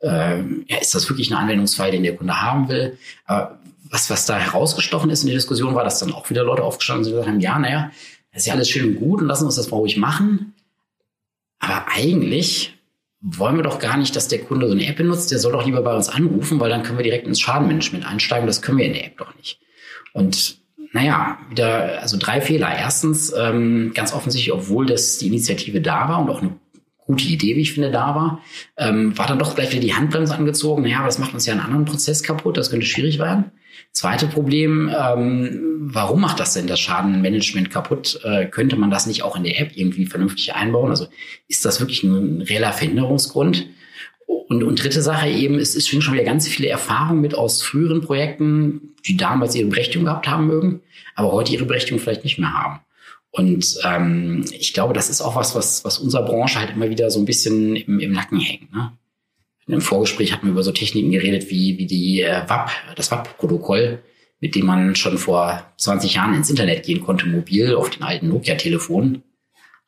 äh, 0.00 0.38
ja, 0.68 0.78
ist 0.80 0.94
das 0.94 1.08
wirklich 1.10 1.30
ein 1.30 1.36
Anwendungsfall, 1.36 1.90
den 1.90 2.02
der 2.02 2.16
Kunde 2.16 2.40
haben 2.40 2.68
will? 2.70 2.96
Aber 3.26 3.60
was, 3.92 4.08
was 4.08 4.24
da 4.24 4.38
herausgestochen 4.38 5.10
ist 5.10 5.22
in 5.22 5.28
der 5.28 5.36
Diskussion, 5.36 5.74
war, 5.74 5.84
dass 5.84 5.98
dann 5.98 6.12
auch 6.12 6.30
wieder 6.30 6.44
Leute 6.44 6.62
aufgestanden 6.62 7.04
sind 7.04 7.12
und 7.12 7.20
gesagt 7.20 7.34
haben, 7.34 7.40
ja, 7.40 7.58
naja, 7.58 7.90
das 8.32 8.42
ist 8.42 8.46
ja 8.46 8.54
alles 8.54 8.70
schön 8.70 8.88
und 8.88 8.96
gut 8.96 9.20
und 9.20 9.28
lassen 9.28 9.44
uns 9.44 9.56
das 9.56 9.70
mal 9.70 9.76
ruhig 9.76 9.98
machen. 9.98 10.54
Aber 11.58 11.86
eigentlich 11.94 12.74
wollen 13.20 13.56
wir 13.56 13.62
doch 13.62 13.78
gar 13.78 13.98
nicht, 13.98 14.16
dass 14.16 14.28
der 14.28 14.40
Kunde 14.40 14.66
so 14.66 14.72
eine 14.72 14.86
App 14.86 14.96
benutzt. 14.96 15.30
Der 15.30 15.38
soll 15.38 15.52
doch 15.52 15.66
lieber 15.66 15.82
bei 15.82 15.94
uns 15.94 16.08
anrufen, 16.08 16.58
weil 16.58 16.70
dann 16.70 16.82
können 16.82 16.98
wir 16.98 17.04
direkt 17.04 17.26
ins 17.26 17.40
Schadenmanagement 17.40 18.06
einsteigen. 18.06 18.46
Das 18.46 18.62
können 18.62 18.78
wir 18.78 18.86
in 18.86 18.94
der 18.94 19.04
App 19.04 19.18
doch 19.18 19.36
nicht. 19.36 19.60
Und 20.14 20.56
naja, 20.92 21.38
wieder, 21.50 22.00
also 22.00 22.16
drei 22.18 22.40
Fehler. 22.40 22.74
Erstens, 22.74 23.32
ähm, 23.38 23.92
ganz 23.94 24.14
offensichtlich, 24.14 24.54
obwohl 24.54 24.86
das 24.86 25.18
die 25.18 25.26
Initiative 25.26 25.82
da 25.82 26.08
war 26.08 26.20
und 26.20 26.30
auch 26.30 26.40
eine 26.40 26.56
gute 27.06 27.24
Idee, 27.24 27.56
wie 27.56 27.60
ich 27.60 27.74
finde, 27.74 27.90
da 27.90 28.14
war, 28.14 28.40
ähm, 28.78 29.16
war 29.18 29.26
dann 29.26 29.38
doch 29.38 29.54
gleich 29.54 29.70
wieder 29.70 29.82
die 29.82 29.94
Handbremse 29.94 30.34
angezogen. 30.34 30.82
Naja, 30.82 30.98
aber 30.98 31.06
das 31.06 31.18
macht 31.18 31.34
uns 31.34 31.44
ja 31.44 31.52
einen 31.52 31.62
anderen 31.62 31.84
Prozess 31.84 32.22
kaputt, 32.22 32.56
das 32.56 32.70
könnte 32.70 32.86
schwierig 32.86 33.18
werden. 33.18 33.52
Zweite 33.90 34.26
Problem, 34.26 34.90
ähm, 34.96 35.78
warum 35.80 36.20
macht 36.20 36.40
das 36.40 36.54
denn 36.54 36.66
das 36.66 36.80
Schadenmanagement 36.80 37.70
kaputt? 37.70 38.20
Äh, 38.24 38.46
könnte 38.46 38.76
man 38.76 38.90
das 38.90 39.06
nicht 39.06 39.22
auch 39.22 39.36
in 39.36 39.44
der 39.44 39.60
App 39.60 39.72
irgendwie 39.74 40.06
vernünftig 40.06 40.54
einbauen? 40.54 40.90
Also 40.90 41.06
ist 41.48 41.64
das 41.64 41.80
wirklich 41.80 42.02
ein 42.02 42.42
reeller 42.42 42.72
Verhinderungsgrund? 42.72 43.66
Und, 44.26 44.62
und 44.62 44.82
dritte 44.82 45.02
Sache 45.02 45.28
eben, 45.28 45.58
es 45.58 45.74
ist 45.74 45.88
schon 45.88 46.14
wieder 46.14 46.24
ganz 46.24 46.48
viele 46.48 46.68
Erfahrungen 46.68 47.20
mit 47.20 47.34
aus 47.34 47.62
früheren 47.62 48.00
Projekten, 48.00 48.94
die 49.06 49.16
damals 49.16 49.54
ihre 49.54 49.68
Berechtigung 49.68 50.06
gehabt 50.06 50.26
haben 50.26 50.46
mögen, 50.46 50.80
aber 51.14 51.32
heute 51.32 51.52
ihre 51.52 51.66
Berechtigung 51.66 52.00
vielleicht 52.00 52.24
nicht 52.24 52.38
mehr 52.38 52.52
haben. 52.52 52.80
Und 53.30 53.78
ähm, 53.84 54.44
ich 54.52 54.74
glaube, 54.74 54.92
das 54.92 55.08
ist 55.08 55.22
auch 55.22 55.36
was, 55.36 55.54
was, 55.54 55.84
was 55.84 55.98
unserer 55.98 56.24
Branche 56.24 56.60
halt 56.60 56.70
immer 56.70 56.90
wieder 56.90 57.10
so 57.10 57.18
ein 57.18 57.24
bisschen 57.24 57.76
im, 57.76 57.98
im 57.98 58.12
Nacken 58.12 58.40
hängt. 58.40 58.72
Ne? 58.72 58.92
In 59.72 59.76
einem 59.76 59.86
Vorgespräch 59.86 60.34
hatten 60.34 60.48
wir 60.48 60.52
über 60.52 60.62
so 60.62 60.70
Techniken 60.70 61.12
geredet 61.12 61.48
wie, 61.48 61.78
wie 61.78 61.86
die 61.86 62.20
äh, 62.20 62.42
WAP, 62.46 62.70
das 62.94 63.10
WAP-Protokoll, 63.10 64.02
mit 64.38 64.54
dem 64.54 64.66
man 64.66 64.94
schon 64.96 65.16
vor 65.16 65.64
20 65.78 66.12
Jahren 66.12 66.34
ins 66.34 66.50
Internet 66.50 66.84
gehen 66.84 67.02
konnte, 67.02 67.26
mobil 67.26 67.74
auf 67.74 67.88
den 67.88 68.02
alten 68.02 68.28
Nokia-Telefonen. 68.28 69.22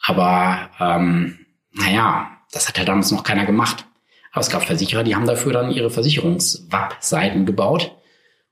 Aber 0.01 0.71
ähm, 0.81 1.39
naja, 1.73 2.31
das 2.51 2.67
hat 2.67 2.79
ja 2.79 2.87
damals 2.87 3.11
noch 3.11 3.25
keiner 3.25 3.45
gemacht. 3.45 3.85
Aber 4.33 4.41
es 4.41 4.49
gab 4.49 4.65
Versicherer, 4.65 5.05
die 5.05 5.15
haben 5.15 5.27
dafür 5.27 5.53
dann 5.53 5.71
ihre 5.71 5.91
Versicherungs-WAP-Seiten 5.91 7.45
gebaut 7.45 7.95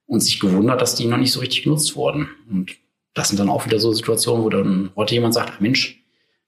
und 0.04 0.20
sich 0.20 0.38
gewundert, 0.38 0.82
dass 0.82 0.96
die 0.96 1.06
noch 1.06 1.16
nicht 1.16 1.32
so 1.32 1.40
richtig 1.40 1.62
genutzt 1.62 1.96
wurden. 1.96 2.28
Und 2.50 2.72
das 3.14 3.28
sind 3.28 3.40
dann 3.40 3.48
auch 3.48 3.64
wieder 3.64 3.80
so 3.80 3.90
Situationen, 3.94 4.44
wo 4.44 4.50
dann 4.50 4.90
heute 4.96 5.14
jemand 5.14 5.32
sagt, 5.32 5.62
Mensch, 5.62 6.01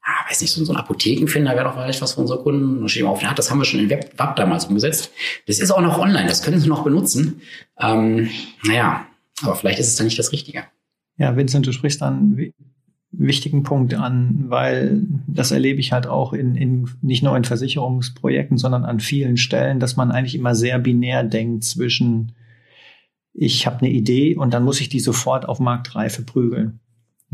ah, 0.05 0.29
weiß 0.29 0.43
nicht, 0.43 0.53
so, 0.53 0.65
so 0.65 0.73
ein 0.73 0.79
Apothekenfinder 0.79 1.53
wäre 1.55 1.65
doch 1.65 1.75
vielleicht 1.75 2.03
was 2.03 2.15
für 2.15 2.21
unsere 2.21 2.43
Kunden. 2.43 2.83
Und 2.83 2.89
steht 2.89 3.05
auf, 3.05 3.23
ja, 3.23 3.33
das 3.35 3.51
haben 3.51 3.59
wir 3.59 3.65
schon 3.65 3.81
in 3.81 3.91
Web, 3.91 4.19
Web 4.19 4.37
damals 4.37 4.67
umgesetzt. 4.67 5.11
Das 5.47 5.59
ist 5.59 5.71
auch 5.71 5.81
noch 5.81 5.99
online, 5.99 6.29
das 6.29 6.43
können 6.43 6.61
Sie 6.61 6.69
noch 6.69 6.85
benutzen. 6.85 7.41
Ähm, 7.81 8.29
naja, 8.65 9.07
aber 9.43 9.57
vielleicht 9.57 9.79
ist 9.79 9.89
es 9.89 9.97
dann 9.97 10.07
nicht 10.07 10.19
das 10.19 10.33
Richtige. 10.33 10.65
Ja, 11.17 11.37
Vincent, 11.37 11.67
du 11.67 11.73
sprichst 11.73 12.03
dann 12.03 12.53
wichtigen 13.17 13.63
Punkt 13.63 13.95
an, 13.95 14.47
weil 14.49 15.03
das 15.29 15.53
erlebe 15.53 15.79
ich 15.79 15.93
halt 15.93 16.07
auch 16.07 16.33
in, 16.33 16.57
in 16.57 16.91
nicht 17.01 17.23
nur 17.23 17.37
in 17.37 17.45
Versicherungsprojekten, 17.45 18.59
sondern 18.59 18.85
an 18.85 18.99
vielen 18.99 19.37
Stellen, 19.37 19.79
dass 19.79 19.97
man 19.97 20.11
eigentlich 20.11 20.35
immer 20.35 20.55
sehr 20.55 20.79
binär 20.79 21.23
denkt 21.23 21.65
zwischen 21.65 22.33
ich 23.37 23.67
habe 23.67 23.79
eine 23.79 23.91
Idee 23.91 24.37
und 24.37 24.55
dann 24.55 24.65
muss 24.65 24.81
ich 24.81 24.89
die 24.89 25.01
sofort 25.01 25.49
auf 25.49 25.59
Marktreife 25.59 26.23
prügeln 26.23 26.81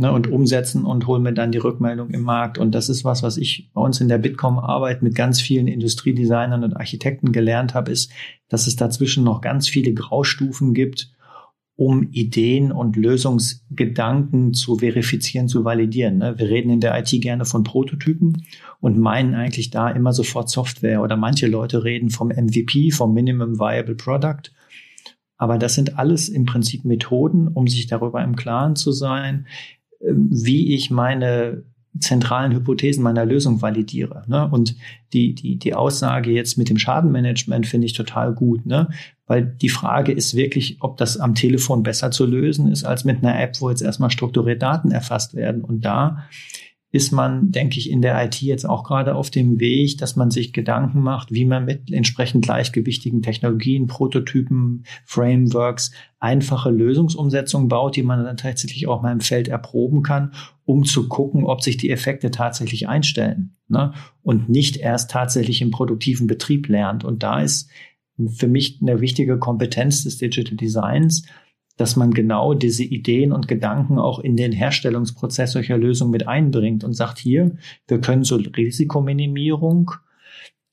ne, 0.00 0.12
und 0.12 0.26
umsetzen 0.26 0.84
und 0.84 1.06
hole 1.06 1.20
mir 1.20 1.32
dann 1.32 1.52
die 1.52 1.58
Rückmeldung 1.58 2.10
im 2.10 2.22
Markt. 2.22 2.58
Und 2.58 2.74
das 2.74 2.88
ist 2.88 3.04
was, 3.04 3.22
was 3.22 3.36
ich 3.36 3.70
bei 3.72 3.80
uns 3.80 4.00
in 4.00 4.08
der 4.08 4.18
Bitkom-Arbeit 4.18 5.02
mit 5.02 5.14
ganz 5.14 5.40
vielen 5.40 5.68
Industriedesignern 5.68 6.64
und 6.64 6.76
Architekten 6.76 7.32
gelernt 7.32 7.74
habe, 7.74 7.92
ist, 7.92 8.10
dass 8.48 8.66
es 8.66 8.76
dazwischen 8.76 9.22
noch 9.22 9.40
ganz 9.40 9.68
viele 9.68 9.92
Graustufen 9.92 10.74
gibt, 10.74 11.12
um 11.76 12.08
Ideen 12.10 12.72
und 12.72 12.96
Lösungsgedanken 12.96 14.52
zu 14.52 14.76
verifizieren, 14.76 15.48
zu 15.48 15.64
validieren. 15.64 16.18
Ne? 16.18 16.38
Wir 16.38 16.48
reden 16.48 16.70
in 16.70 16.80
der 16.80 16.98
IT 16.98 17.10
gerne 17.22 17.44
von 17.44 17.62
Prototypen 17.62 18.44
und 18.80 18.98
meinen 18.98 19.34
eigentlich 19.34 19.70
da 19.70 19.90
immer 19.90 20.12
sofort 20.12 20.50
Software 20.50 21.00
oder 21.00 21.16
manche 21.16 21.46
Leute 21.46 21.84
reden 21.84 22.10
vom 22.10 22.28
MVP, 22.28 22.90
vom 22.90 23.14
Minimum 23.14 23.58
Viable 23.58 23.94
Product. 23.94 24.50
Aber 25.38 25.56
das 25.56 25.74
sind 25.74 25.98
alles 25.98 26.28
im 26.28 26.44
Prinzip 26.44 26.84
Methoden, 26.84 27.48
um 27.48 27.66
sich 27.66 27.86
darüber 27.86 28.22
im 28.22 28.36
Klaren 28.36 28.76
zu 28.76 28.92
sein, 28.92 29.46
wie 30.00 30.74
ich 30.74 30.90
meine 30.90 31.64
zentralen 31.98 32.52
Hypothesen 32.52 33.02
meiner 33.02 33.24
Lösung 33.24 33.62
validiere. 33.62 34.22
Ne? 34.28 34.48
Und 34.48 34.76
die, 35.12 35.34
die, 35.34 35.56
die 35.56 35.74
Aussage 35.74 36.30
jetzt 36.30 36.56
mit 36.56 36.68
dem 36.68 36.78
Schadenmanagement 36.78 37.66
finde 37.66 37.86
ich 37.86 37.94
total 37.94 38.32
gut, 38.32 38.64
ne? 38.64 38.88
weil 39.26 39.44
die 39.44 39.68
Frage 39.68 40.12
ist 40.12 40.36
wirklich, 40.36 40.76
ob 40.80 40.98
das 40.98 41.18
am 41.18 41.34
Telefon 41.34 41.82
besser 41.82 42.12
zu 42.12 42.26
lösen 42.26 42.70
ist 42.70 42.84
als 42.84 43.04
mit 43.04 43.18
einer 43.18 43.40
App, 43.40 43.60
wo 43.60 43.70
jetzt 43.70 43.82
erstmal 43.82 44.10
strukturiert 44.10 44.62
Daten 44.62 44.92
erfasst 44.92 45.34
werden. 45.34 45.62
Und 45.62 45.84
da 45.84 46.24
ist 46.92 47.12
man, 47.12 47.53
denke 47.53 47.79
ich, 47.79 47.88
in 47.88 48.03
der 48.03 48.22
IT 48.24 48.42
jetzt 48.42 48.68
auch 48.68 48.83
gerade 48.83 49.14
auf 49.14 49.31
dem 49.31 49.61
Weg, 49.61 49.98
dass 49.98 50.16
man 50.16 50.31
sich 50.31 50.53
Gedanken 50.53 51.00
macht, 51.00 51.31
wie 51.31 51.44
man 51.44 51.64
mit 51.64 51.92
entsprechend 51.92 52.44
gleichgewichtigen 52.44 53.22
Technologien, 53.22 53.87
Prototypen, 53.87 54.85
Frameworks 55.05 55.92
einfache 56.18 56.70
Lösungsumsetzungen 56.70 57.68
baut, 57.68 57.94
die 57.94 58.03
man 58.03 58.24
dann 58.24 58.37
tatsächlich 58.37 58.88
auch 58.88 59.03
mal 59.03 59.12
im 59.12 59.20
Feld 59.20 59.46
erproben 59.46 60.03
kann, 60.03 60.33
um 60.64 60.85
zu 60.85 61.09
gucken, 61.09 61.44
ob 61.44 61.62
sich 61.62 61.76
die 61.76 61.90
Effekte 61.90 62.33
tatsächlich 62.33 62.88
einstellen 62.88 63.57
ne? 63.68 63.92
und 64.22 64.48
nicht 64.48 64.76
erst 64.76 65.12
tatsächlich 65.12 65.62
im 65.62 65.70
produktiven 65.70 66.26
Betrieb 66.26 66.68
lernt. 66.68 67.05
Und 67.05 67.22
da 67.22 67.40
ist 67.40 67.70
für 68.29 68.48
mich 68.48 68.81
eine 68.83 69.00
wichtige 69.00 69.38
Kompetenz 69.38 70.03
des 70.03 70.18
Digital 70.18 70.57
Designs, 70.57 71.24
dass 71.81 71.97
man 71.97 72.12
genau 72.12 72.53
diese 72.53 72.85
Ideen 72.85 73.33
und 73.33 73.49
Gedanken 73.49 73.99
auch 73.99 74.19
in 74.19 74.37
den 74.37 74.53
Herstellungsprozess 74.53 75.53
solcher 75.53 75.79
Lösungen 75.79 76.11
mit 76.11 76.29
einbringt 76.29 76.85
und 76.85 76.93
sagt, 76.93 77.19
hier, 77.19 77.57
wir 77.88 78.01
können 78.01 78.23
zur 78.23 78.40
Risikominimierung 78.55 79.93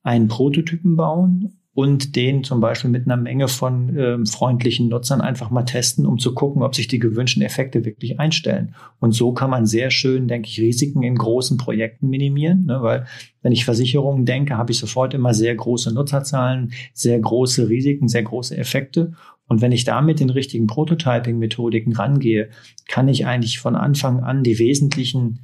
einen 0.03 0.27
Prototypen 0.27 0.97
bauen 0.97 1.56
und 1.77 2.15
den 2.15 2.43
zum 2.43 2.59
Beispiel 2.59 2.89
mit 2.89 3.05
einer 3.05 3.17
Menge 3.17 3.47
von 3.47 3.95
äh, 3.95 4.25
freundlichen 4.25 4.87
Nutzern 4.87 5.21
einfach 5.21 5.51
mal 5.51 5.61
testen, 5.61 6.07
um 6.07 6.17
zu 6.17 6.33
gucken, 6.33 6.63
ob 6.63 6.73
sich 6.73 6.87
die 6.87 6.97
gewünschten 6.97 7.43
Effekte 7.43 7.85
wirklich 7.85 8.19
einstellen. 8.19 8.73
Und 8.99 9.11
so 9.11 9.31
kann 9.31 9.51
man 9.51 9.67
sehr 9.67 9.91
schön, 9.91 10.27
denke 10.27 10.49
ich, 10.49 10.59
Risiken 10.59 11.03
in 11.03 11.13
großen 11.13 11.57
Projekten 11.57 12.09
minimieren, 12.09 12.65
ne? 12.65 12.79
weil 12.81 13.05
wenn 13.43 13.51
ich 13.51 13.63
Versicherungen 13.63 14.25
denke, 14.25 14.57
habe 14.57 14.71
ich 14.71 14.79
sofort 14.79 15.13
immer 15.13 15.35
sehr 15.35 15.53
große 15.53 15.93
Nutzerzahlen, 15.93 16.73
sehr 16.93 17.19
große 17.19 17.69
Risiken, 17.69 18.07
sehr 18.07 18.23
große 18.23 18.57
Effekte. 18.57 19.13
Und 19.47 19.61
wenn 19.61 19.71
ich 19.71 19.83
da 19.83 20.01
mit 20.01 20.19
den 20.19 20.31
richtigen 20.31 20.65
Prototyping-Methodiken 20.65 21.93
rangehe, 21.93 22.49
kann 22.87 23.07
ich 23.07 23.27
eigentlich 23.27 23.59
von 23.59 23.75
Anfang 23.75 24.23
an 24.23 24.41
die 24.41 24.57
wesentlichen 24.57 25.41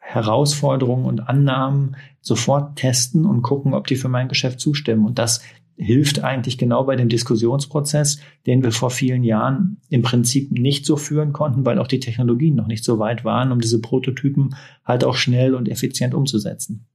Herausforderungen 0.00 1.06
und 1.06 1.30
Annahmen 1.30 1.96
sofort 2.20 2.76
testen 2.76 3.24
und 3.24 3.40
gucken, 3.40 3.72
ob 3.72 3.86
die 3.86 3.96
für 3.96 4.10
mein 4.10 4.28
Geschäft 4.28 4.60
zustimmen. 4.60 5.06
Und 5.06 5.18
das 5.18 5.40
hilft 5.76 6.22
eigentlich 6.22 6.58
genau 6.58 6.84
bei 6.84 6.96
dem 6.96 7.08
Diskussionsprozess, 7.08 8.20
den 8.46 8.62
wir 8.62 8.72
vor 8.72 8.90
vielen 8.90 9.24
Jahren 9.24 9.78
im 9.88 10.02
Prinzip 10.02 10.52
nicht 10.52 10.86
so 10.86 10.96
führen 10.96 11.32
konnten, 11.32 11.64
weil 11.64 11.78
auch 11.78 11.86
die 11.86 12.00
Technologien 12.00 12.54
noch 12.54 12.66
nicht 12.66 12.84
so 12.84 12.98
weit 12.98 13.24
waren, 13.24 13.52
um 13.52 13.60
diese 13.60 13.80
Prototypen 13.80 14.54
halt 14.84 15.04
auch 15.04 15.16
schnell 15.16 15.54
und 15.54 15.68
effizient 15.68 16.14
umzusetzen. 16.14 16.86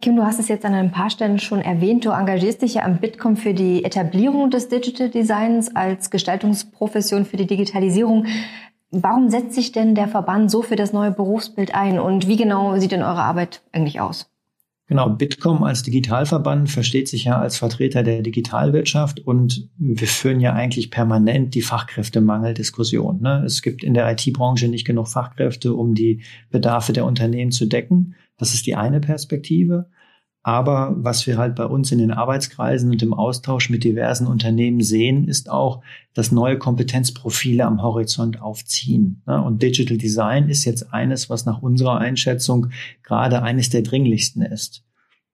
Kim, 0.00 0.16
du 0.16 0.24
hast 0.24 0.40
es 0.40 0.48
jetzt 0.48 0.64
an 0.64 0.72
ein 0.72 0.92
paar 0.92 1.10
Stellen 1.10 1.38
schon 1.38 1.60
erwähnt. 1.60 2.06
Du 2.06 2.10
engagierst 2.10 2.62
dich 2.62 2.74
ja 2.74 2.84
am 2.84 3.00
Bitkom 3.00 3.36
für 3.36 3.52
die 3.52 3.84
Etablierung 3.84 4.48
des 4.48 4.68
Digital 4.68 5.10
Designs 5.10 5.76
als 5.76 6.10
Gestaltungsprofession 6.10 7.26
für 7.26 7.36
die 7.36 7.46
Digitalisierung. 7.46 8.24
Warum 8.90 9.28
setzt 9.28 9.52
sich 9.52 9.72
denn 9.72 9.94
der 9.94 10.08
Verband 10.08 10.50
so 10.50 10.62
für 10.62 10.74
das 10.74 10.94
neue 10.94 11.10
Berufsbild 11.10 11.74
ein 11.74 12.00
und 12.00 12.26
wie 12.26 12.36
genau 12.36 12.78
sieht 12.78 12.92
denn 12.92 13.02
eure 13.02 13.22
Arbeit 13.22 13.62
eigentlich 13.72 14.00
aus? 14.00 14.30
Genau, 14.90 15.08
Bitkom 15.08 15.62
als 15.62 15.84
Digitalverband 15.84 16.68
versteht 16.68 17.06
sich 17.06 17.22
ja 17.22 17.38
als 17.38 17.56
Vertreter 17.56 18.02
der 18.02 18.22
Digitalwirtschaft 18.22 19.20
und 19.20 19.68
wir 19.78 20.08
führen 20.08 20.40
ja 20.40 20.52
eigentlich 20.52 20.90
permanent 20.90 21.54
die 21.54 21.62
Fachkräftemangeldiskussion. 21.62 23.20
Ne? 23.20 23.44
Es 23.46 23.62
gibt 23.62 23.84
in 23.84 23.94
der 23.94 24.10
IT-Branche 24.10 24.66
nicht 24.66 24.84
genug 24.84 25.06
Fachkräfte, 25.06 25.74
um 25.74 25.94
die 25.94 26.24
Bedarfe 26.50 26.92
der 26.92 27.04
Unternehmen 27.04 27.52
zu 27.52 27.66
decken. 27.66 28.16
Das 28.36 28.52
ist 28.52 28.66
die 28.66 28.74
eine 28.74 28.98
Perspektive. 28.98 29.88
Aber 30.42 30.94
was 30.96 31.26
wir 31.26 31.36
halt 31.36 31.54
bei 31.54 31.66
uns 31.66 31.92
in 31.92 31.98
den 31.98 32.12
Arbeitskreisen 32.12 32.90
und 32.90 33.02
im 33.02 33.12
Austausch 33.12 33.68
mit 33.68 33.84
diversen 33.84 34.26
Unternehmen 34.26 34.80
sehen, 34.80 35.28
ist 35.28 35.50
auch, 35.50 35.82
dass 36.14 36.32
neue 36.32 36.56
Kompetenzprofile 36.56 37.66
am 37.66 37.82
Horizont 37.82 38.40
aufziehen. 38.40 39.22
Und 39.26 39.62
Digital 39.62 39.98
Design 39.98 40.48
ist 40.48 40.64
jetzt 40.64 40.94
eines, 40.94 41.28
was 41.28 41.44
nach 41.44 41.60
unserer 41.60 41.98
Einschätzung 41.98 42.68
gerade 43.02 43.42
eines 43.42 43.68
der 43.68 43.82
dringlichsten 43.82 44.40
ist. 44.40 44.82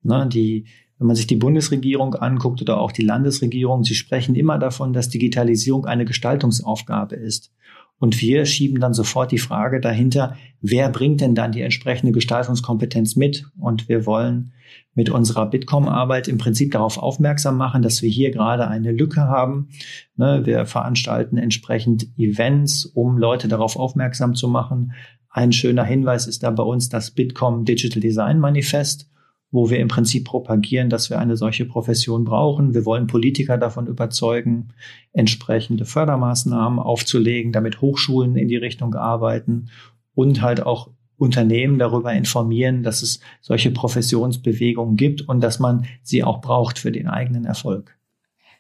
Die, 0.03 0.67
wenn 0.99 1.07
man 1.07 1.17
sich 1.17 1.29
die 1.29 1.37
Bundesregierung 1.37 2.15
anguckt 2.15 2.61
oder 2.61 2.81
auch 2.81 2.91
die 2.91 3.05
Landesregierung, 3.05 3.85
sie 3.85 3.95
sprechen 3.95 4.35
immer 4.35 4.59
davon, 4.59 4.93
dass 4.93 5.09
Digitalisierung 5.09 5.87
eine 5.87 6.05
Gestaltungsaufgabe 6.05 7.15
ist. 7.15 7.53
Und 7.99 8.21
wir 8.21 8.45
schieben 8.45 8.81
dann 8.81 8.93
sofort 8.93 9.33
die 9.33 9.39
Frage 9.39 9.81
dahinter, 9.81 10.37
wer 10.61 10.91
bringt 10.91 11.23
denn 11.23 11.35
dann 11.35 11.53
die 11.53 11.63
entsprechende 11.63 12.13
Gestaltungskompetenz 12.13 13.17
mit? 13.17 13.47
Und 13.59 13.89
wir 13.89 14.05
wollen 14.05 14.53
mit 14.95 15.09
unserer 15.09 15.47
Bitkom-Arbeit 15.47 16.29
im 16.29 16.39
Prinzip 16.39 16.73
darauf 16.73 16.99
aufmerksam 16.99 17.57
machen, 17.57 17.83
dass 17.83 18.03
wir 18.03 18.11
hier 18.11 18.31
gerade 18.31 18.69
eine 18.69 18.93
Lücke 18.93 19.23
haben. 19.23 19.69
Ne, 20.17 20.43
wir 20.45 20.67
veranstalten 20.67 21.39
entsprechend 21.39 22.09
Events, 22.19 22.85
um 22.85 23.17
Leute 23.17 23.49
darauf 23.49 23.77
aufmerksam 23.77 24.35
zu 24.35 24.49
machen. 24.49 24.93
Ein 25.31 25.53
schöner 25.53 25.85
Hinweis 25.85 26.27
ist 26.27 26.43
da 26.43 26.51
bei 26.51 26.63
uns 26.63 26.89
das 26.89 27.11
Bitkom 27.11 27.65
Digital 27.65 28.01
Design 28.01 28.39
Manifest 28.39 29.11
wo 29.51 29.71
wir 29.71 29.79
im 29.79 29.89
Prinzip 29.89 30.25
propagieren, 30.25 30.91
dass 30.91 31.11
wir 31.11 31.19
eine 31.19 31.37
solche 31.37 31.65
Profession 31.65 32.25
brauchen. 32.25 32.75
Wir 32.75 32.85
wollen 32.85 33.07
Politiker 33.07 33.59
davon 33.59 33.87
überzeugen, 33.87 34.69
entsprechende 35.13 35.85
Fördermaßnahmen 35.85 36.79
aufzulegen, 36.79 37.53
damit 37.53 37.81
Hochschulen 37.81 38.37
in 38.37 38.49
die 38.49 38.57
Richtung 38.57 38.95
arbeiten 38.95 39.71
und 40.15 40.43
halt 40.43 40.65
auch 40.65 40.91
Unternehmen 41.19 41.79
darüber 41.79 42.13
informieren, 42.13 42.83
dass 42.83 43.03
es 43.03 43.21
solche 43.41 43.71
Professionsbewegungen 43.71 44.97
gibt 44.97 45.23
und 45.23 45.41
dass 45.41 45.59
man 45.59 45.87
sie 46.03 46.23
auch 46.23 46.41
braucht 46.41 46.79
für 46.79 46.93
den 46.93 47.09
eigenen 47.09 47.45
Erfolg. 47.45 47.97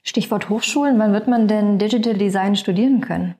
Stichwort 0.02 0.48
Hochschulen, 0.48 0.98
wann 0.98 1.12
wird 1.12 1.28
man 1.28 1.48
denn 1.48 1.78
Digital 1.78 2.14
Design 2.14 2.56
studieren 2.56 3.00
können? 3.00 3.34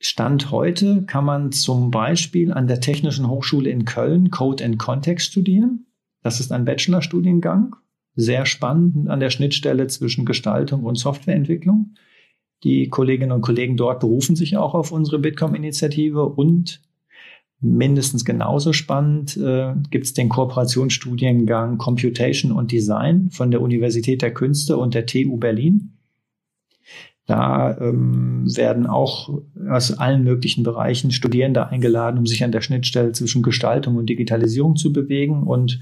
Stand 0.00 0.50
heute 0.50 1.04
kann 1.04 1.24
man 1.24 1.52
zum 1.52 1.90
Beispiel 1.90 2.52
an 2.52 2.68
der 2.68 2.80
Technischen 2.80 3.28
Hochschule 3.28 3.70
in 3.70 3.84
Köln 3.84 4.30
Code 4.30 4.64
and 4.64 4.78
Context 4.78 5.26
studieren. 5.32 5.86
Das 6.22 6.40
ist 6.40 6.52
ein 6.52 6.64
Bachelorstudiengang, 6.64 7.76
sehr 8.14 8.46
spannend 8.46 9.08
an 9.08 9.20
der 9.20 9.30
Schnittstelle 9.30 9.86
zwischen 9.86 10.24
Gestaltung 10.24 10.84
und 10.84 10.96
Softwareentwicklung. 10.96 11.94
Die 12.64 12.88
Kolleginnen 12.88 13.32
und 13.32 13.42
Kollegen 13.42 13.76
dort 13.76 14.00
berufen 14.00 14.34
sich 14.34 14.56
auch 14.56 14.74
auf 14.74 14.90
unsere 14.90 15.20
Bitkom-Initiative 15.20 16.24
und 16.24 16.82
mindestens 17.60 18.24
genauso 18.24 18.72
spannend 18.72 19.36
äh, 19.36 19.74
gibt 19.90 20.06
es 20.06 20.14
den 20.14 20.28
Kooperationsstudiengang 20.28 21.78
Computation 21.78 22.52
und 22.52 22.72
Design 22.72 23.30
von 23.30 23.50
der 23.50 23.60
Universität 23.60 24.22
der 24.22 24.34
Künste 24.34 24.76
und 24.76 24.94
der 24.94 25.06
TU 25.06 25.36
Berlin. 25.36 25.97
Da 27.28 27.76
ähm, 27.78 28.44
werden 28.56 28.86
auch 28.86 29.28
aus 29.68 29.92
allen 29.92 30.24
möglichen 30.24 30.62
Bereichen 30.62 31.10
Studierende 31.10 31.68
eingeladen, 31.68 32.16
um 32.16 32.26
sich 32.26 32.42
an 32.42 32.52
der 32.52 32.62
Schnittstelle 32.62 33.12
zwischen 33.12 33.42
Gestaltung 33.42 33.96
und 33.96 34.08
Digitalisierung 34.08 34.76
zu 34.76 34.94
bewegen. 34.94 35.42
Und 35.42 35.78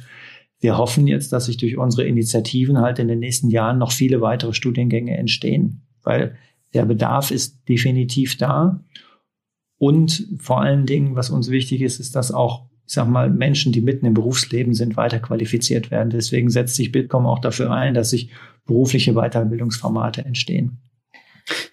wir 0.59 0.77
hoffen 0.77 1.07
jetzt, 1.07 1.33
dass 1.33 1.47
sich 1.47 1.57
durch 1.57 1.79
unsere 1.79 2.05
Initiativen 2.05 2.79
halt 2.79 2.99
in 2.99 3.07
den 3.07 3.21
nächsten 3.21 3.49
Jahren 3.49 3.79
noch 3.79 3.93
viele 3.93 4.21
weitere 4.21 4.55
Studiengänge 4.55 5.17
entstehen, 5.17 5.83
weil 6.03 6.35
der 6.75 6.85
Bedarf 6.85 7.31
ist 7.31 7.69
definitiv 7.69 8.37
da. 8.37 8.81
Und 9.79 10.27
vor 10.41 10.63
allen 10.63 10.85
Dingen, 10.85 11.15
was 11.15 11.31
uns 11.31 11.49
wichtig 11.49 11.81
ist, 11.81 12.01
ist, 12.01 12.17
dass 12.17 12.33
auch, 12.33 12.65
ich 12.89 12.95
sag 12.95 13.09
mal, 13.09 13.31
Menschen, 13.31 13.71
die 13.71 13.83
mitten 13.83 14.07
im 14.07 14.15
Berufsleben 14.15 14.75
sind, 14.75 14.97
weiter 14.97 15.21
qualifiziert 15.21 15.93
werden. 15.93 16.11
Deswegen 16.11 16.51
setzt 16.51 16.75
sich 16.75 16.91
Bitkom 16.91 17.25
auch 17.25 17.39
dafür 17.39 17.71
ein, 17.71 17.95
dass 17.95 18.11
sich 18.11 18.31
berufliche 18.65 19.13
Weiterbildungsformate 19.13 20.25
entstehen. 20.25 20.79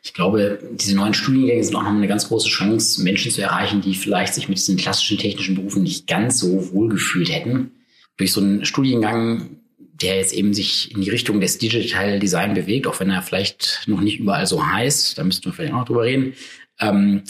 Ich 0.04 0.14
glaube, 0.14 0.60
diese 0.72 0.96
neuen 0.96 1.14
Studiengänge 1.14 1.64
sind 1.64 1.76
auch 1.76 1.84
noch 1.84 1.90
eine 1.90 2.08
ganz 2.08 2.28
große 2.28 2.50
Chance, 2.50 3.02
Menschen 3.02 3.32
zu 3.32 3.42
erreichen, 3.42 3.82
die 3.82 3.96
vielleicht 3.96 4.34
sich 4.34 4.48
mit 4.48 4.58
diesen 4.58 4.78
klassischen 4.78 5.18
technischen 5.18 5.56
Berufen 5.56 5.84
nicht 5.84 6.08
ganz 6.08 6.40
so 6.40 6.72
wohlgefühlt 6.72 7.32
hätten. 7.32 7.72
Durch 8.18 8.32
so 8.32 8.42
einen 8.42 8.66
Studiengang, 8.66 9.58
der 9.80 10.18
jetzt 10.18 10.34
eben 10.34 10.54
sich 10.54 10.94
in 10.94 11.02
die 11.02 11.10
Richtung 11.10 11.40
des 11.40 11.58
Digital 11.58 12.20
Design 12.20 12.54
bewegt, 12.54 12.86
auch 12.86 13.00
wenn 13.00 13.10
er 13.10 13.22
vielleicht 13.22 13.84
noch 13.88 14.02
nicht 14.02 14.20
überall 14.20 14.46
so 14.46 14.66
heißt, 14.66 15.18
da 15.18 15.24
müssten 15.24 15.46
wir 15.46 15.54
vielleicht 15.54 15.74
auch 15.74 15.80
noch 15.80 15.86
drüber 15.86 16.04
reden, 16.04 16.34
ähm, 16.80 17.24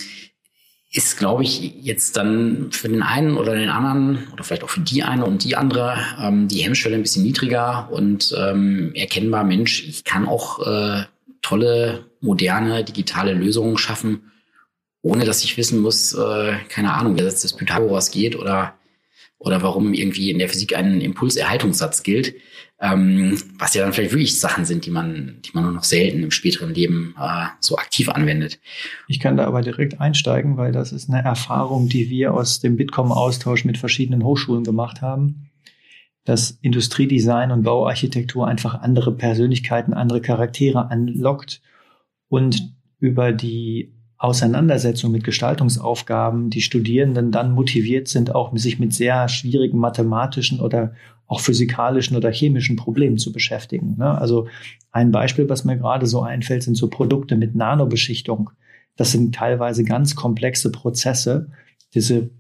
ist, 0.94 1.18
glaube 1.18 1.42
ich, 1.42 1.74
jetzt 1.82 2.18
dann 2.18 2.72
für 2.72 2.88
den 2.88 3.02
einen 3.02 3.36
oder 3.36 3.56
den 3.56 3.70
anderen 3.70 4.28
oder 4.32 4.44
vielleicht 4.44 4.64
auch 4.64 4.70
für 4.70 4.82
die 4.82 5.02
eine 5.02 5.26
und 5.26 5.44
die 5.44 5.56
andere 5.56 5.98
ähm, 6.22 6.48
die 6.48 6.60
Hemmschwelle 6.60 6.96
ein 6.96 7.02
bisschen 7.02 7.24
niedriger 7.24 7.90
und 7.92 8.34
ähm, 8.38 8.92
erkennbar, 8.94 9.44
Mensch, 9.44 9.84
ich 9.88 10.04
kann 10.04 10.28
auch 10.28 10.66
äh, 10.66 11.04
tolle, 11.42 12.06
moderne, 12.24 12.84
digitale 12.84 13.34
Lösungen 13.34 13.78
schaffen, 13.78 14.32
ohne 15.02 15.26
dass 15.26 15.44
ich 15.44 15.58
wissen 15.58 15.82
muss, 15.82 16.14
äh, 16.14 16.54
keine 16.70 16.94
Ahnung, 16.94 17.16
wie 17.16 17.22
das 17.22 17.54
Pythagoras 17.54 18.10
geht 18.12 18.38
oder, 18.38 18.76
oder 19.38 19.62
warum 19.62 19.94
irgendwie 19.94 20.32
in 20.32 20.40
der 20.40 20.50
Physik 20.50 20.76
ein 20.76 21.02
Impulserhaltungssatz 21.02 22.04
gilt. 22.04 22.34
Ähm, 22.80 23.38
was 23.60 23.74
ja 23.74 23.84
dann 23.84 23.94
vielleicht 23.94 24.12
wirklich 24.12 24.40
Sachen 24.40 24.66
sind, 24.66 24.86
die 24.86 24.92
man, 24.92 25.40
die 25.46 25.52
man 25.54 25.64
nur 25.64 25.74
noch 25.74 25.84
selten 25.84 26.24
im 26.24 26.32
späteren 26.32 26.74
Leben 26.74 27.16
äh, 27.20 27.46
so 27.60 27.78
aktiv 27.78 28.10
anwendet. 28.10 28.60
Ich 29.08 29.20
kann 29.20 29.38
da 29.38 29.46
aber 29.46 29.62
direkt 29.62 30.02
einsteigen, 30.02 30.58
weil 30.58 30.72
das 30.72 30.92
ist 30.92 31.10
eine 31.10 31.24
Erfahrung, 31.24 31.88
die 31.88 32.10
wir 32.10 32.34
aus 32.34 32.60
dem 32.60 32.76
Bitkom-Austausch 32.76 33.64
mit 33.64 33.78
verschiedenen 33.78 34.24
Hochschulen 34.24 34.64
gemacht 34.64 35.02
haben 35.02 35.50
dass 36.26 36.52
Industriedesign 36.62 37.52
und 37.52 37.64
Bauarchitektur 37.64 38.48
einfach 38.48 38.76
andere 38.76 39.12
Persönlichkeiten, 39.14 39.94
andere 39.94 40.22
Charaktere 40.22 40.90
anlockt 40.90 41.62
und 42.34 42.74
über 42.98 43.32
die 43.32 43.94
Auseinandersetzung 44.18 45.12
mit 45.12 45.24
Gestaltungsaufgaben 45.24 46.50
die 46.50 46.62
Studierenden 46.62 47.32
dann 47.32 47.52
motiviert 47.52 48.08
sind, 48.08 48.34
auch 48.34 48.58
sich 48.58 48.80
mit 48.80 48.92
sehr 48.92 49.30
schwierigen 49.30 49.78
mathematischen 49.78 50.60
oder 50.60 50.96
auch 51.28 51.42
physikalischen 51.42 52.18
oder 52.18 52.32
chemischen 52.32 52.76
Problemen 52.76 53.20
zu 53.20 53.32
beschäftigen. 53.32 53.98
Ne? 54.00 54.18
Also 54.20 54.48
ein 54.92 55.12
Beispiel, 55.12 55.48
was 55.48 55.64
mir 55.64 55.78
gerade 55.78 56.08
so 56.08 56.24
einfällt, 56.24 56.64
sind 56.64 56.74
so 56.74 56.90
Produkte 56.90 57.36
mit 57.36 57.54
Nanobeschichtung. 57.54 58.50
Das 58.96 59.12
sind 59.12 59.36
teilweise 59.36 59.84
ganz 59.84 60.16
komplexe 60.16 60.72
Prozesse. 60.72 61.52
Diese 61.94 62.32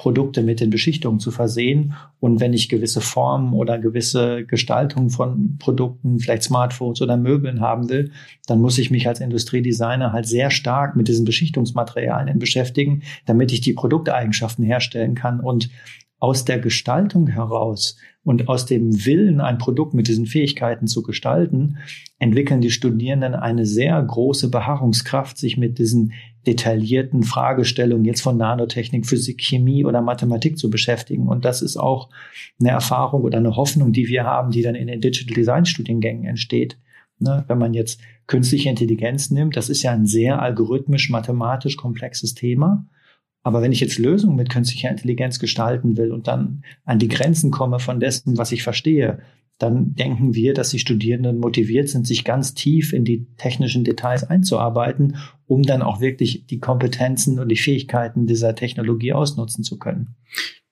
Produkte 0.00 0.42
mit 0.42 0.60
den 0.60 0.70
Beschichtungen 0.70 1.20
zu 1.20 1.30
versehen. 1.30 1.92
Und 2.20 2.40
wenn 2.40 2.54
ich 2.54 2.70
gewisse 2.70 3.02
Formen 3.02 3.52
oder 3.52 3.78
gewisse 3.78 4.46
Gestaltungen 4.46 5.10
von 5.10 5.58
Produkten, 5.58 6.18
vielleicht 6.20 6.44
Smartphones 6.44 7.02
oder 7.02 7.18
Möbeln 7.18 7.60
haben 7.60 7.90
will, 7.90 8.10
dann 8.46 8.62
muss 8.62 8.78
ich 8.78 8.90
mich 8.90 9.06
als 9.06 9.20
Industriedesigner 9.20 10.14
halt 10.14 10.24
sehr 10.24 10.50
stark 10.50 10.96
mit 10.96 11.06
diesen 11.06 11.26
Beschichtungsmaterialien 11.26 12.38
beschäftigen, 12.38 13.02
damit 13.26 13.52
ich 13.52 13.60
die 13.60 13.74
Produkteigenschaften 13.74 14.64
herstellen 14.64 15.14
kann. 15.14 15.38
Und 15.38 15.68
aus 16.18 16.46
der 16.46 16.60
Gestaltung 16.60 17.26
heraus 17.26 17.98
und 18.22 18.48
aus 18.48 18.66
dem 18.66 19.06
Willen, 19.06 19.40
ein 19.40 19.58
Produkt 19.58 19.94
mit 19.94 20.06
diesen 20.06 20.26
Fähigkeiten 20.26 20.86
zu 20.86 21.02
gestalten, 21.02 21.78
entwickeln 22.18 22.60
die 22.60 22.70
Studierenden 22.70 23.34
eine 23.34 23.64
sehr 23.64 24.00
große 24.02 24.50
Beharrungskraft, 24.50 25.38
sich 25.38 25.56
mit 25.56 25.78
diesen 25.78 26.12
detaillierten 26.46 27.22
Fragestellungen 27.22 28.04
jetzt 28.04 28.20
von 28.20 28.36
Nanotechnik, 28.36 29.06
Physik, 29.06 29.40
Chemie 29.42 29.84
oder 29.84 30.02
Mathematik 30.02 30.58
zu 30.58 30.70
beschäftigen. 30.70 31.28
Und 31.28 31.44
das 31.44 31.62
ist 31.62 31.76
auch 31.76 32.10
eine 32.58 32.70
Erfahrung 32.70 33.22
oder 33.22 33.38
eine 33.38 33.56
Hoffnung, 33.56 33.92
die 33.92 34.08
wir 34.08 34.24
haben, 34.24 34.50
die 34.50 34.62
dann 34.62 34.74
in 34.74 34.86
den 34.86 35.00
Digital 35.00 35.34
Design 35.34 35.64
Studiengängen 35.64 36.24
entsteht. 36.24 36.78
Ne, 37.22 37.44
wenn 37.48 37.58
man 37.58 37.74
jetzt 37.74 38.00
künstliche 38.26 38.70
Intelligenz 38.70 39.30
nimmt, 39.30 39.54
das 39.54 39.68
ist 39.68 39.82
ja 39.82 39.92
ein 39.92 40.06
sehr 40.06 40.40
algorithmisch, 40.40 41.10
mathematisch 41.10 41.76
komplexes 41.76 42.34
Thema. 42.34 42.86
Aber 43.42 43.62
wenn 43.62 43.72
ich 43.72 43.80
jetzt 43.80 43.98
Lösungen 43.98 44.36
mit 44.36 44.50
künstlicher 44.50 44.90
Intelligenz 44.90 45.38
gestalten 45.38 45.96
will 45.96 46.12
und 46.12 46.28
dann 46.28 46.62
an 46.84 46.98
die 46.98 47.08
Grenzen 47.08 47.50
komme 47.50 47.80
von 47.80 48.00
dessen, 48.00 48.36
was 48.36 48.52
ich 48.52 48.62
verstehe, 48.62 49.20
dann 49.60 49.94
denken 49.94 50.34
wir, 50.34 50.54
dass 50.54 50.70
die 50.70 50.78
Studierenden 50.78 51.38
motiviert 51.38 51.88
sind, 51.88 52.06
sich 52.06 52.24
ganz 52.24 52.54
tief 52.54 52.92
in 52.92 53.04
die 53.04 53.26
technischen 53.36 53.84
Details 53.84 54.24
einzuarbeiten, 54.24 55.16
um 55.46 55.62
dann 55.62 55.82
auch 55.82 56.00
wirklich 56.00 56.46
die 56.46 56.60
Kompetenzen 56.60 57.38
und 57.38 57.48
die 57.48 57.56
Fähigkeiten 57.56 58.26
dieser 58.26 58.54
Technologie 58.54 59.12
ausnutzen 59.12 59.62
zu 59.62 59.78
können. 59.78 60.16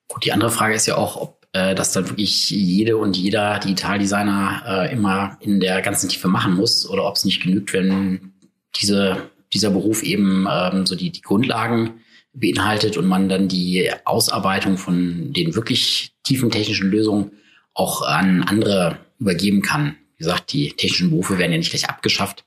Gut, 0.08 0.24
die 0.24 0.32
andere 0.32 0.50
Frage 0.50 0.74
ist 0.74 0.86
ja 0.86 0.96
auch, 0.96 1.16
ob 1.16 1.46
äh, 1.52 1.74
das 1.74 1.92
dann 1.92 2.08
wirklich 2.08 2.48
jede 2.48 2.96
und 2.96 3.16
jeder 3.16 3.58
Digitaldesigner 3.58 4.62
äh, 4.66 4.92
immer 4.92 5.36
in 5.40 5.60
der 5.60 5.82
ganzen 5.82 6.08
Tiefe 6.08 6.28
machen 6.28 6.54
muss 6.54 6.88
oder 6.88 7.04
ob 7.06 7.16
es 7.16 7.26
nicht 7.26 7.42
genügt, 7.42 7.74
wenn 7.74 8.32
diese, 8.80 9.30
dieser 9.52 9.70
Beruf 9.70 10.02
eben 10.02 10.46
ähm, 10.50 10.86
so 10.86 10.96
die, 10.96 11.10
die 11.10 11.20
Grundlagen 11.20 12.00
beinhaltet 12.38 12.96
und 12.96 13.06
man 13.06 13.28
dann 13.28 13.48
die 13.48 13.90
Ausarbeitung 14.04 14.78
von 14.78 15.32
den 15.32 15.54
wirklich 15.54 16.12
tiefen 16.22 16.50
technischen 16.50 16.90
Lösungen 16.90 17.32
auch 17.74 18.02
an 18.02 18.42
andere 18.42 18.98
übergeben 19.18 19.62
kann. 19.62 19.96
Wie 20.16 20.24
gesagt, 20.24 20.52
die 20.52 20.70
technischen 20.70 21.10
Berufe 21.10 21.38
werden 21.38 21.52
ja 21.52 21.58
nicht 21.58 21.70
gleich 21.70 21.88
abgeschafft. 21.88 22.44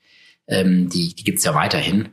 Ähm, 0.48 0.90
die 0.90 1.16
die 1.16 1.24
gibt 1.24 1.40
es 1.40 1.46
ja 1.46 1.56
weiterhin. 1.56 2.10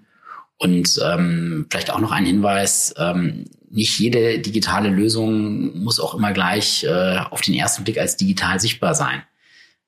Und 0.59 0.99
ähm, 1.05 1.67
vielleicht 1.71 1.91
auch 1.91 2.01
noch 2.01 2.11
ein 2.11 2.27
Hinweis, 2.27 2.95
ähm, 2.99 3.45
nicht 3.71 3.99
jede 3.99 4.38
digitale 4.41 4.88
Lösung 4.88 5.79
muss 5.79 6.01
auch 6.01 6.14
immer 6.14 6.33
gleich 6.33 6.85
äh, 6.85 7.19
auf 7.31 7.43
den 7.43 7.55
ersten 7.55 7.85
Blick 7.85 7.99
als 7.99 8.17
digital 8.17 8.59
sichtbar 8.59 8.95
sein. 8.95 9.23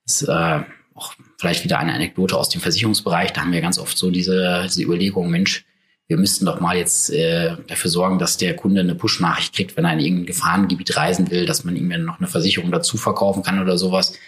Das 0.05 0.23
ist 0.23 0.29
äh, 0.29 0.61
auch 0.95 1.15
vielleicht 1.39 1.65
wieder 1.65 1.79
eine 1.79 1.95
Anekdote 1.95 2.37
aus 2.37 2.51
dem 2.51 2.61
Versicherungsbereich. 2.61 3.33
Da 3.33 3.41
haben 3.41 3.53
wir 3.53 3.61
ganz 3.61 3.79
oft 3.79 3.97
so 3.97 4.11
diese, 4.11 4.65
diese 4.67 4.83
Überlegung, 4.83 5.31
Mensch, 5.31 5.65
wir 6.11 6.17
müssten 6.17 6.45
doch 6.45 6.59
mal 6.59 6.77
jetzt 6.77 7.09
äh, 7.11 7.57
dafür 7.69 7.89
sorgen, 7.89 8.19
dass 8.19 8.37
der 8.37 8.57
Kunde 8.57 8.81
eine 8.81 8.97
Push-Nachricht 8.97 9.55
kriegt, 9.55 9.77
wenn 9.77 9.85
er 9.85 9.93
in 9.93 10.01
irgendein 10.01 10.27
Gefahrengebiet 10.27 10.97
reisen 10.97 11.31
will, 11.31 11.47
dass 11.47 11.63
man 11.63 11.77
ihm 11.77 11.87
noch 12.05 12.19
eine 12.19 12.27
Versicherung 12.27 12.73
dazu 12.73 12.97
verkaufen 12.97 13.45
kann 13.45 13.61
oder 13.61 13.79
sowas. 13.79 14.19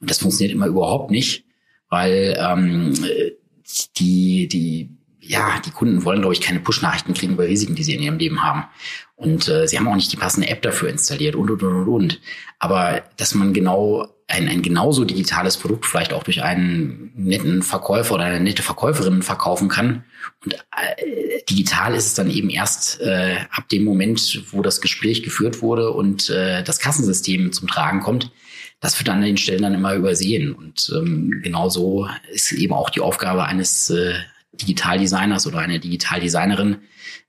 Und 0.00 0.08
das 0.08 0.18
funktioniert 0.18 0.54
immer 0.54 0.66
überhaupt 0.66 1.10
nicht, 1.10 1.44
weil 1.90 2.38
ähm, 2.40 2.94
die, 3.98 4.48
die, 4.48 4.88
ja, 5.20 5.60
die 5.60 5.72
Kunden 5.72 6.04
wollen, 6.06 6.20
glaube 6.20 6.32
ich, 6.32 6.40
keine 6.40 6.60
Push-Nachrichten 6.60 7.12
kriegen 7.12 7.34
über 7.34 7.44
Risiken, 7.44 7.74
die 7.74 7.84
sie 7.84 7.96
in 7.96 8.02
ihrem 8.02 8.16
Leben 8.16 8.42
haben. 8.42 8.64
Und 9.14 9.46
äh, 9.48 9.68
sie 9.68 9.78
haben 9.78 9.88
auch 9.88 9.94
nicht 9.94 10.12
die 10.12 10.16
passende 10.16 10.48
App 10.48 10.62
dafür 10.62 10.88
installiert 10.88 11.34
und, 11.34 11.50
und, 11.50 11.62
und, 11.62 11.86
und. 11.86 12.20
Aber 12.58 13.02
dass 13.18 13.34
man 13.34 13.52
genau 13.52 14.08
ein, 14.28 14.48
ein 14.48 14.62
genauso 14.62 15.04
digitales 15.04 15.56
Produkt 15.56 15.86
vielleicht 15.86 16.12
auch 16.12 16.24
durch 16.24 16.42
einen 16.42 17.12
netten 17.14 17.62
Verkäufer 17.62 18.14
oder 18.14 18.24
eine 18.24 18.40
nette 18.40 18.62
Verkäuferin 18.62 19.22
verkaufen 19.22 19.68
kann. 19.68 20.04
Und 20.44 20.54
äh, 20.54 21.42
digital 21.48 21.94
ist 21.94 22.06
es 22.06 22.14
dann 22.14 22.30
eben 22.30 22.50
erst 22.50 23.00
äh, 23.00 23.36
ab 23.50 23.68
dem 23.68 23.84
Moment, 23.84 24.42
wo 24.50 24.62
das 24.62 24.80
Gespräch 24.80 25.22
geführt 25.22 25.62
wurde 25.62 25.92
und 25.92 26.28
äh, 26.28 26.64
das 26.64 26.80
Kassensystem 26.80 27.52
zum 27.52 27.68
Tragen 27.68 28.00
kommt. 28.00 28.32
Das 28.80 28.98
wird 28.98 29.08
an 29.08 29.22
den 29.22 29.36
Stellen 29.36 29.62
dann 29.62 29.74
immer 29.74 29.94
übersehen. 29.94 30.52
Und 30.52 30.92
ähm, 30.94 31.40
genauso 31.42 32.08
ist 32.32 32.50
eben 32.52 32.72
auch 32.72 32.90
die 32.90 33.00
Aufgabe 33.00 33.44
eines 33.44 33.90
äh, 33.90 34.14
Digitaldesigners 34.54 35.46
oder 35.46 35.58
einer 35.58 35.78
Digitaldesignerin, 35.78 36.78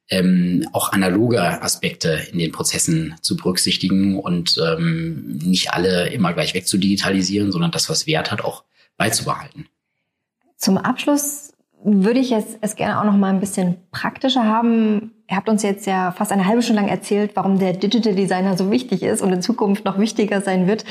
ähm, 0.10 0.68
auch 0.72 0.94
analoge 0.94 1.62
Aspekte 1.62 2.20
in 2.32 2.40
den 2.40 2.52
Prozessen 2.52 3.16
zu 3.22 3.36
berücksichtigen 3.36 4.20
und 4.20 4.58
ähm, 4.58 5.40
nicht 5.44 5.74
alle 5.74 6.10
immer 6.10 6.34
gleich 6.34 6.54
wegzudigitalisieren, 6.54 7.52
sondern 7.52 7.72
das, 7.72 7.90
was 7.90 8.08
Wert 8.08 8.32
hat, 8.32 8.42
auch 8.42 8.64
beizubehalten. 8.98 9.68
Zum 10.56 10.78
Abschluss 10.78 11.54
würde 11.84 12.20
ich 12.20 12.32
jetzt 12.32 12.58
es 12.62 12.76
gerne 12.76 13.00
auch 13.00 13.04
noch 13.04 13.18
mal 13.18 13.30
ein 13.30 13.40
bisschen 13.40 13.78
praktischer 13.92 14.44
haben. 14.44 15.12
Ihr 15.30 15.36
habt 15.38 15.50
uns 15.50 15.62
jetzt 15.62 15.86
ja 15.86 16.12
fast 16.12 16.32
eine 16.32 16.46
halbe 16.46 16.62
Stunde 16.62 16.82
lang 16.82 16.90
erzählt, 16.90 17.32
warum 17.36 17.60
der 17.60 17.74
Digital 17.74 18.16
Designer 18.16 18.58
so 18.58 18.72
wichtig 18.72 19.04
ist 19.04 19.22
und 19.22 19.32
in 19.32 19.42
Zukunft 19.42 19.86
noch 19.86 20.00
wichtiger 20.00 20.42
sein 20.42 20.68
wird. 20.68 20.86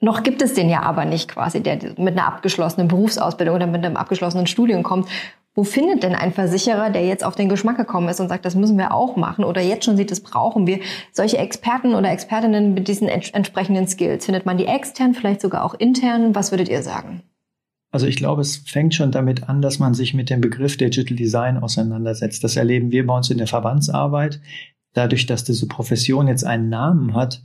Noch 0.00 0.22
gibt 0.22 0.42
es 0.42 0.54
den 0.54 0.68
ja 0.68 0.82
aber 0.82 1.04
nicht 1.04 1.28
quasi, 1.28 1.62
der 1.62 1.78
mit 1.96 2.18
einer 2.18 2.26
abgeschlossenen 2.26 2.88
Berufsausbildung 2.88 3.54
oder 3.54 3.66
mit 3.66 3.84
einem 3.84 3.96
abgeschlossenen 3.96 4.46
Studium 4.46 4.82
kommt. 4.82 5.08
Wo 5.54 5.64
findet 5.64 6.02
denn 6.02 6.14
ein 6.14 6.32
Versicherer, 6.32 6.88
der 6.88 7.06
jetzt 7.06 7.24
auf 7.24 7.34
den 7.34 7.50
Geschmack 7.50 7.76
gekommen 7.76 8.08
ist 8.08 8.20
und 8.20 8.28
sagt, 8.28 8.46
das 8.46 8.54
müssen 8.54 8.78
wir 8.78 8.94
auch 8.94 9.16
machen 9.16 9.44
oder 9.44 9.60
jetzt 9.60 9.84
schon 9.84 9.98
sieht, 9.98 10.10
das 10.10 10.20
brauchen 10.20 10.66
wir, 10.66 10.78
solche 11.12 11.36
Experten 11.36 11.94
oder 11.94 12.10
Expertinnen 12.10 12.72
mit 12.72 12.88
diesen 12.88 13.08
ents 13.08 13.30
entsprechenden 13.30 13.86
Skills? 13.86 14.24
Findet 14.24 14.46
man 14.46 14.56
die 14.56 14.66
extern, 14.66 15.12
vielleicht 15.12 15.42
sogar 15.42 15.64
auch 15.64 15.74
intern? 15.74 16.34
Was 16.34 16.52
würdet 16.52 16.70
ihr 16.70 16.82
sagen? 16.82 17.22
Also 17.90 18.06
ich 18.06 18.16
glaube, 18.16 18.40
es 18.40 18.56
fängt 18.56 18.94
schon 18.94 19.12
damit 19.12 19.50
an, 19.50 19.60
dass 19.60 19.78
man 19.78 19.92
sich 19.92 20.14
mit 20.14 20.30
dem 20.30 20.40
Begriff 20.40 20.78
Digital 20.78 21.14
Design 21.14 21.58
auseinandersetzt. 21.58 22.42
Das 22.42 22.56
erleben 22.56 22.90
wir 22.90 23.06
bei 23.06 23.14
uns 23.14 23.28
in 23.28 23.36
der 23.36 23.46
Verbandsarbeit. 23.46 24.40
Dadurch, 24.94 25.26
dass 25.26 25.44
diese 25.44 25.68
Profession 25.68 26.28
jetzt 26.28 26.44
einen 26.44 26.70
Namen 26.70 27.14
hat, 27.14 27.42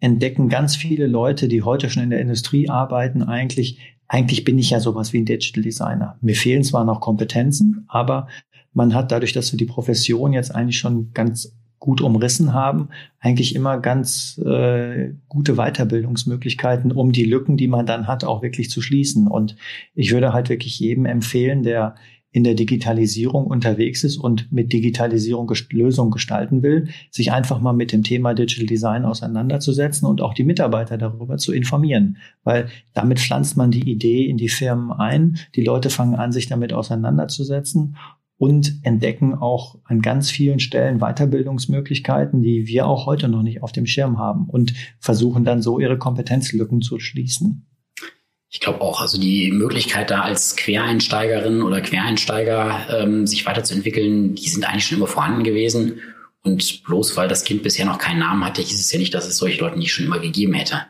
entdecken 0.00 0.48
ganz 0.48 0.76
viele 0.76 1.06
Leute, 1.06 1.48
die 1.48 1.62
heute 1.62 1.90
schon 1.90 2.02
in 2.02 2.10
der 2.10 2.20
Industrie 2.20 2.68
arbeiten, 2.68 3.22
eigentlich, 3.22 3.78
eigentlich 4.08 4.44
bin 4.44 4.58
ich 4.58 4.70
ja 4.70 4.80
sowas 4.80 5.12
wie 5.12 5.18
ein 5.18 5.26
Digital 5.26 5.62
Designer. 5.62 6.18
Mir 6.20 6.34
fehlen 6.34 6.64
zwar 6.64 6.84
noch 6.84 7.00
Kompetenzen, 7.00 7.84
aber 7.88 8.26
man 8.72 8.94
hat 8.94 9.12
dadurch, 9.12 9.32
dass 9.32 9.52
wir 9.52 9.58
die 9.58 9.66
Profession 9.66 10.32
jetzt 10.32 10.54
eigentlich 10.54 10.78
schon 10.78 11.12
ganz 11.12 11.54
gut 11.78 12.02
umrissen 12.02 12.52
haben, 12.52 12.90
eigentlich 13.20 13.54
immer 13.54 13.78
ganz 13.78 14.38
äh, 14.44 15.14
gute 15.28 15.54
Weiterbildungsmöglichkeiten, 15.54 16.92
um 16.92 17.10
die 17.10 17.24
Lücken, 17.24 17.56
die 17.56 17.68
man 17.68 17.86
dann 17.86 18.06
hat, 18.06 18.22
auch 18.22 18.42
wirklich 18.42 18.70
zu 18.70 18.82
schließen. 18.82 19.26
Und 19.26 19.56
ich 19.94 20.12
würde 20.12 20.32
halt 20.34 20.50
wirklich 20.50 20.78
jedem 20.78 21.06
empfehlen, 21.06 21.62
der 21.62 21.94
in 22.32 22.44
der 22.44 22.54
Digitalisierung 22.54 23.46
unterwegs 23.46 24.04
ist 24.04 24.16
und 24.16 24.52
mit 24.52 24.72
Digitalisierung 24.72 25.48
gest 25.48 25.72
Lösungen 25.72 26.12
gestalten 26.12 26.62
will, 26.62 26.88
sich 27.10 27.32
einfach 27.32 27.60
mal 27.60 27.72
mit 27.72 27.92
dem 27.92 28.04
Thema 28.04 28.34
Digital 28.34 28.66
Design 28.66 29.04
auseinanderzusetzen 29.04 30.06
und 30.06 30.20
auch 30.20 30.34
die 30.34 30.44
Mitarbeiter 30.44 30.96
darüber 30.96 31.38
zu 31.38 31.52
informieren. 31.52 32.18
Weil 32.44 32.68
damit 32.94 33.18
pflanzt 33.18 33.56
man 33.56 33.70
die 33.70 33.90
Idee 33.90 34.26
in 34.26 34.36
die 34.36 34.48
Firmen 34.48 34.92
ein, 34.92 35.38
die 35.56 35.64
Leute 35.64 35.90
fangen 35.90 36.14
an, 36.14 36.30
sich 36.30 36.46
damit 36.46 36.72
auseinanderzusetzen 36.72 37.96
und 38.40 38.78
entdecken 38.84 39.34
auch 39.34 39.78
an 39.84 40.00
ganz 40.00 40.30
vielen 40.30 40.60
Stellen 40.60 41.00
Weiterbildungsmöglichkeiten, 41.00 42.42
die 42.42 42.66
wir 42.66 42.86
auch 42.86 43.06
heute 43.06 43.28
noch 43.28 43.42
nicht 43.42 43.62
auf 43.62 43.72
dem 43.72 43.84
Schirm 43.86 44.18
haben 44.18 44.48
und 44.48 44.72
versuchen 44.98 45.44
dann 45.44 45.60
so 45.60 45.78
ihre 45.78 45.98
Kompetenzlücken 45.98 46.80
zu 46.80 46.98
schließen. 47.00 47.66
Ich 48.52 48.58
glaube 48.58 48.80
auch, 48.80 49.00
also 49.00 49.18
die 49.18 49.52
Möglichkeit 49.52 50.10
da 50.10 50.22
als 50.22 50.56
Quereinsteigerin 50.56 51.62
oder 51.62 51.80
Quereinsteiger 51.80 53.00
ähm, 53.00 53.26
sich 53.26 53.46
weiterzuentwickeln, 53.46 54.34
die 54.34 54.48
sind 54.48 54.64
eigentlich 54.64 54.86
schon 54.86 54.98
immer 54.98 55.06
vorhanden 55.06 55.44
gewesen. 55.44 56.00
Und 56.42 56.82
bloß 56.84 57.16
weil 57.16 57.28
das 57.28 57.44
Kind 57.44 57.62
bisher 57.62 57.86
noch 57.86 57.98
keinen 57.98 58.18
Namen 58.18 58.44
hatte, 58.44 58.60
hieß 58.62 58.80
es 58.80 58.90
ja 58.90 58.98
nicht, 58.98 59.14
dass 59.14 59.28
es 59.28 59.38
solche 59.38 59.60
Leute 59.60 59.78
nicht 59.78 59.92
schon 59.92 60.06
immer 60.06 60.18
gegeben 60.18 60.54
hätte. 60.54 60.86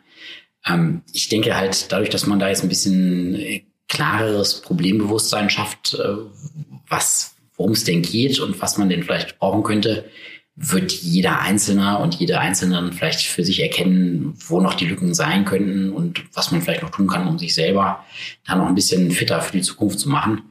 Ähm, 0.66 1.02
ich 1.12 1.28
denke 1.28 1.54
halt, 1.54 1.92
dadurch, 1.92 2.08
dass 2.08 2.26
man 2.26 2.38
da 2.38 2.48
jetzt 2.48 2.62
ein 2.62 2.68
bisschen 2.68 3.34
äh, 3.34 3.64
klareres 3.88 4.62
Problembewusstsein 4.62 5.50
schafft, 5.50 5.94
äh, 5.94 6.16
was, 6.88 7.34
worum 7.56 7.72
es 7.72 7.84
denn 7.84 8.00
geht 8.00 8.40
und 8.40 8.60
was 8.62 8.78
man 8.78 8.88
denn 8.88 9.02
vielleicht 9.02 9.38
brauchen 9.38 9.64
könnte, 9.64 10.08
wird 10.62 10.92
jeder 10.92 11.40
Einzelne 11.40 11.98
und 11.98 12.16
jede 12.16 12.38
Einzelne 12.38 12.92
vielleicht 12.92 13.22
für 13.22 13.42
sich 13.42 13.62
erkennen, 13.62 14.34
wo 14.46 14.60
noch 14.60 14.74
die 14.74 14.84
Lücken 14.84 15.14
sein 15.14 15.46
könnten 15.46 15.90
und 15.90 16.22
was 16.34 16.52
man 16.52 16.60
vielleicht 16.60 16.82
noch 16.82 16.90
tun 16.90 17.06
kann, 17.06 17.26
um 17.26 17.38
sich 17.38 17.54
selber 17.54 18.04
da 18.46 18.56
noch 18.56 18.66
ein 18.66 18.74
bisschen 18.74 19.10
fitter 19.10 19.40
für 19.40 19.52
die 19.52 19.62
Zukunft 19.62 19.98
zu 19.98 20.10
machen. 20.10 20.42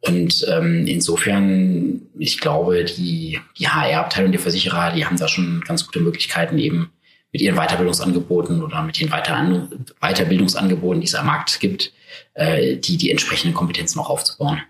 Und 0.00 0.46
ähm, 0.50 0.86
insofern, 0.86 2.02
ich 2.18 2.40
glaube, 2.40 2.84
die, 2.84 3.40
die 3.58 3.66
HR-Abteilung 3.66 4.32
der 4.32 4.40
Versicherer, 4.40 4.92
die 4.92 5.06
haben 5.06 5.16
da 5.16 5.28
schon 5.28 5.62
ganz 5.66 5.86
gute 5.86 6.00
Möglichkeiten, 6.00 6.58
eben 6.58 6.90
mit 7.32 7.40
ihren 7.40 7.56
Weiterbildungsangeboten 7.56 8.62
oder 8.62 8.82
mit 8.82 9.00
den 9.00 9.10
Weiter 9.10 9.66
Weiterbildungsangeboten, 10.00 11.00
die 11.00 11.06
es 11.06 11.14
am 11.14 11.24
Markt 11.24 11.58
gibt, 11.58 11.94
äh, 12.34 12.76
die, 12.76 12.98
die 12.98 13.10
entsprechenden 13.10 13.54
Kompetenzen 13.54 13.96
noch 13.98 14.10
aufzubauen. 14.10 14.60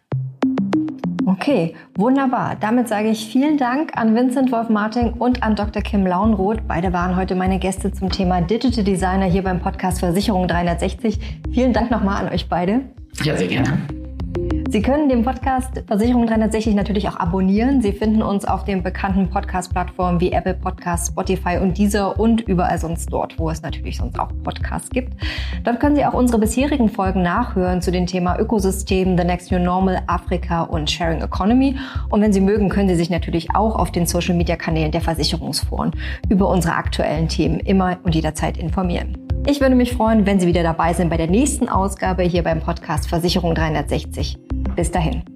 Okay, 1.34 1.74
wunderbar. 1.96 2.56
Damit 2.60 2.86
sage 2.88 3.08
ich 3.08 3.26
vielen 3.26 3.58
Dank 3.58 3.96
an 3.96 4.14
Vincent 4.14 4.52
Wolf-Marting 4.52 5.14
und 5.14 5.42
an 5.42 5.56
Dr. 5.56 5.82
Kim 5.82 6.06
Launroth. 6.06 6.68
Beide 6.68 6.92
waren 6.92 7.16
heute 7.16 7.34
meine 7.34 7.58
Gäste 7.58 7.90
zum 7.90 8.08
Thema 8.08 8.40
Digital 8.40 8.84
Designer 8.84 9.26
hier 9.26 9.42
beim 9.42 9.58
Podcast 9.58 9.98
Versicherung 9.98 10.46
360. 10.46 11.18
Vielen 11.52 11.72
Dank 11.72 11.90
nochmal 11.90 12.24
an 12.24 12.32
euch 12.32 12.48
beide. 12.48 12.82
Ja, 13.24 13.36
sehr 13.36 13.48
gerne. 13.48 14.03
Sie 14.74 14.82
können 14.82 15.08
den 15.08 15.22
Podcast 15.22 15.84
Versicherung 15.86 16.26
360 16.26 16.74
natürlich 16.74 17.08
auch 17.08 17.14
abonnieren. 17.14 17.80
Sie 17.80 17.92
finden 17.92 18.22
uns 18.22 18.44
auf 18.44 18.64
den 18.64 18.82
bekannten 18.82 19.30
Podcast-Plattformen 19.30 20.20
wie 20.20 20.32
Apple 20.32 20.54
Podcasts, 20.54 21.10
Spotify 21.10 21.58
und 21.62 21.78
dieser 21.78 22.18
und 22.18 22.40
überall 22.40 22.76
sonst 22.78 23.06
dort, 23.12 23.38
wo 23.38 23.50
es 23.50 23.62
natürlich 23.62 23.98
sonst 23.98 24.18
auch 24.18 24.32
Podcasts 24.42 24.90
gibt. 24.90 25.12
Dort 25.62 25.78
können 25.78 25.94
Sie 25.94 26.04
auch 26.04 26.14
unsere 26.14 26.40
bisherigen 26.40 26.88
Folgen 26.88 27.22
nachhören 27.22 27.82
zu 27.82 27.92
den 27.92 28.08
Thema 28.08 28.36
Ökosystem, 28.36 29.16
The 29.16 29.22
Next 29.22 29.52
New 29.52 29.60
Normal, 29.60 30.02
Afrika 30.08 30.62
und 30.62 30.90
Sharing 30.90 31.22
Economy. 31.22 31.76
Und 32.10 32.20
wenn 32.20 32.32
Sie 32.32 32.40
mögen, 32.40 32.68
können 32.68 32.88
Sie 32.88 32.96
sich 32.96 33.10
natürlich 33.10 33.54
auch 33.54 33.76
auf 33.76 33.92
den 33.92 34.06
Social-Media-Kanälen 34.06 34.90
der 34.90 35.02
Versicherungsforen 35.02 35.92
über 36.28 36.48
unsere 36.48 36.74
aktuellen 36.74 37.28
Themen 37.28 37.60
immer 37.60 37.98
und 38.02 38.16
jederzeit 38.16 38.56
informieren. 38.56 39.33
Ich 39.46 39.60
würde 39.60 39.74
mich 39.74 39.92
freuen, 39.92 40.24
wenn 40.24 40.40
Sie 40.40 40.46
wieder 40.46 40.62
dabei 40.62 40.94
sind 40.94 41.10
bei 41.10 41.18
der 41.18 41.26
nächsten 41.26 41.68
Ausgabe 41.68 42.22
hier 42.22 42.42
beim 42.42 42.60
Podcast 42.60 43.08
Versicherung 43.08 43.54
360. 43.54 44.38
Bis 44.74 44.90
dahin. 44.90 45.33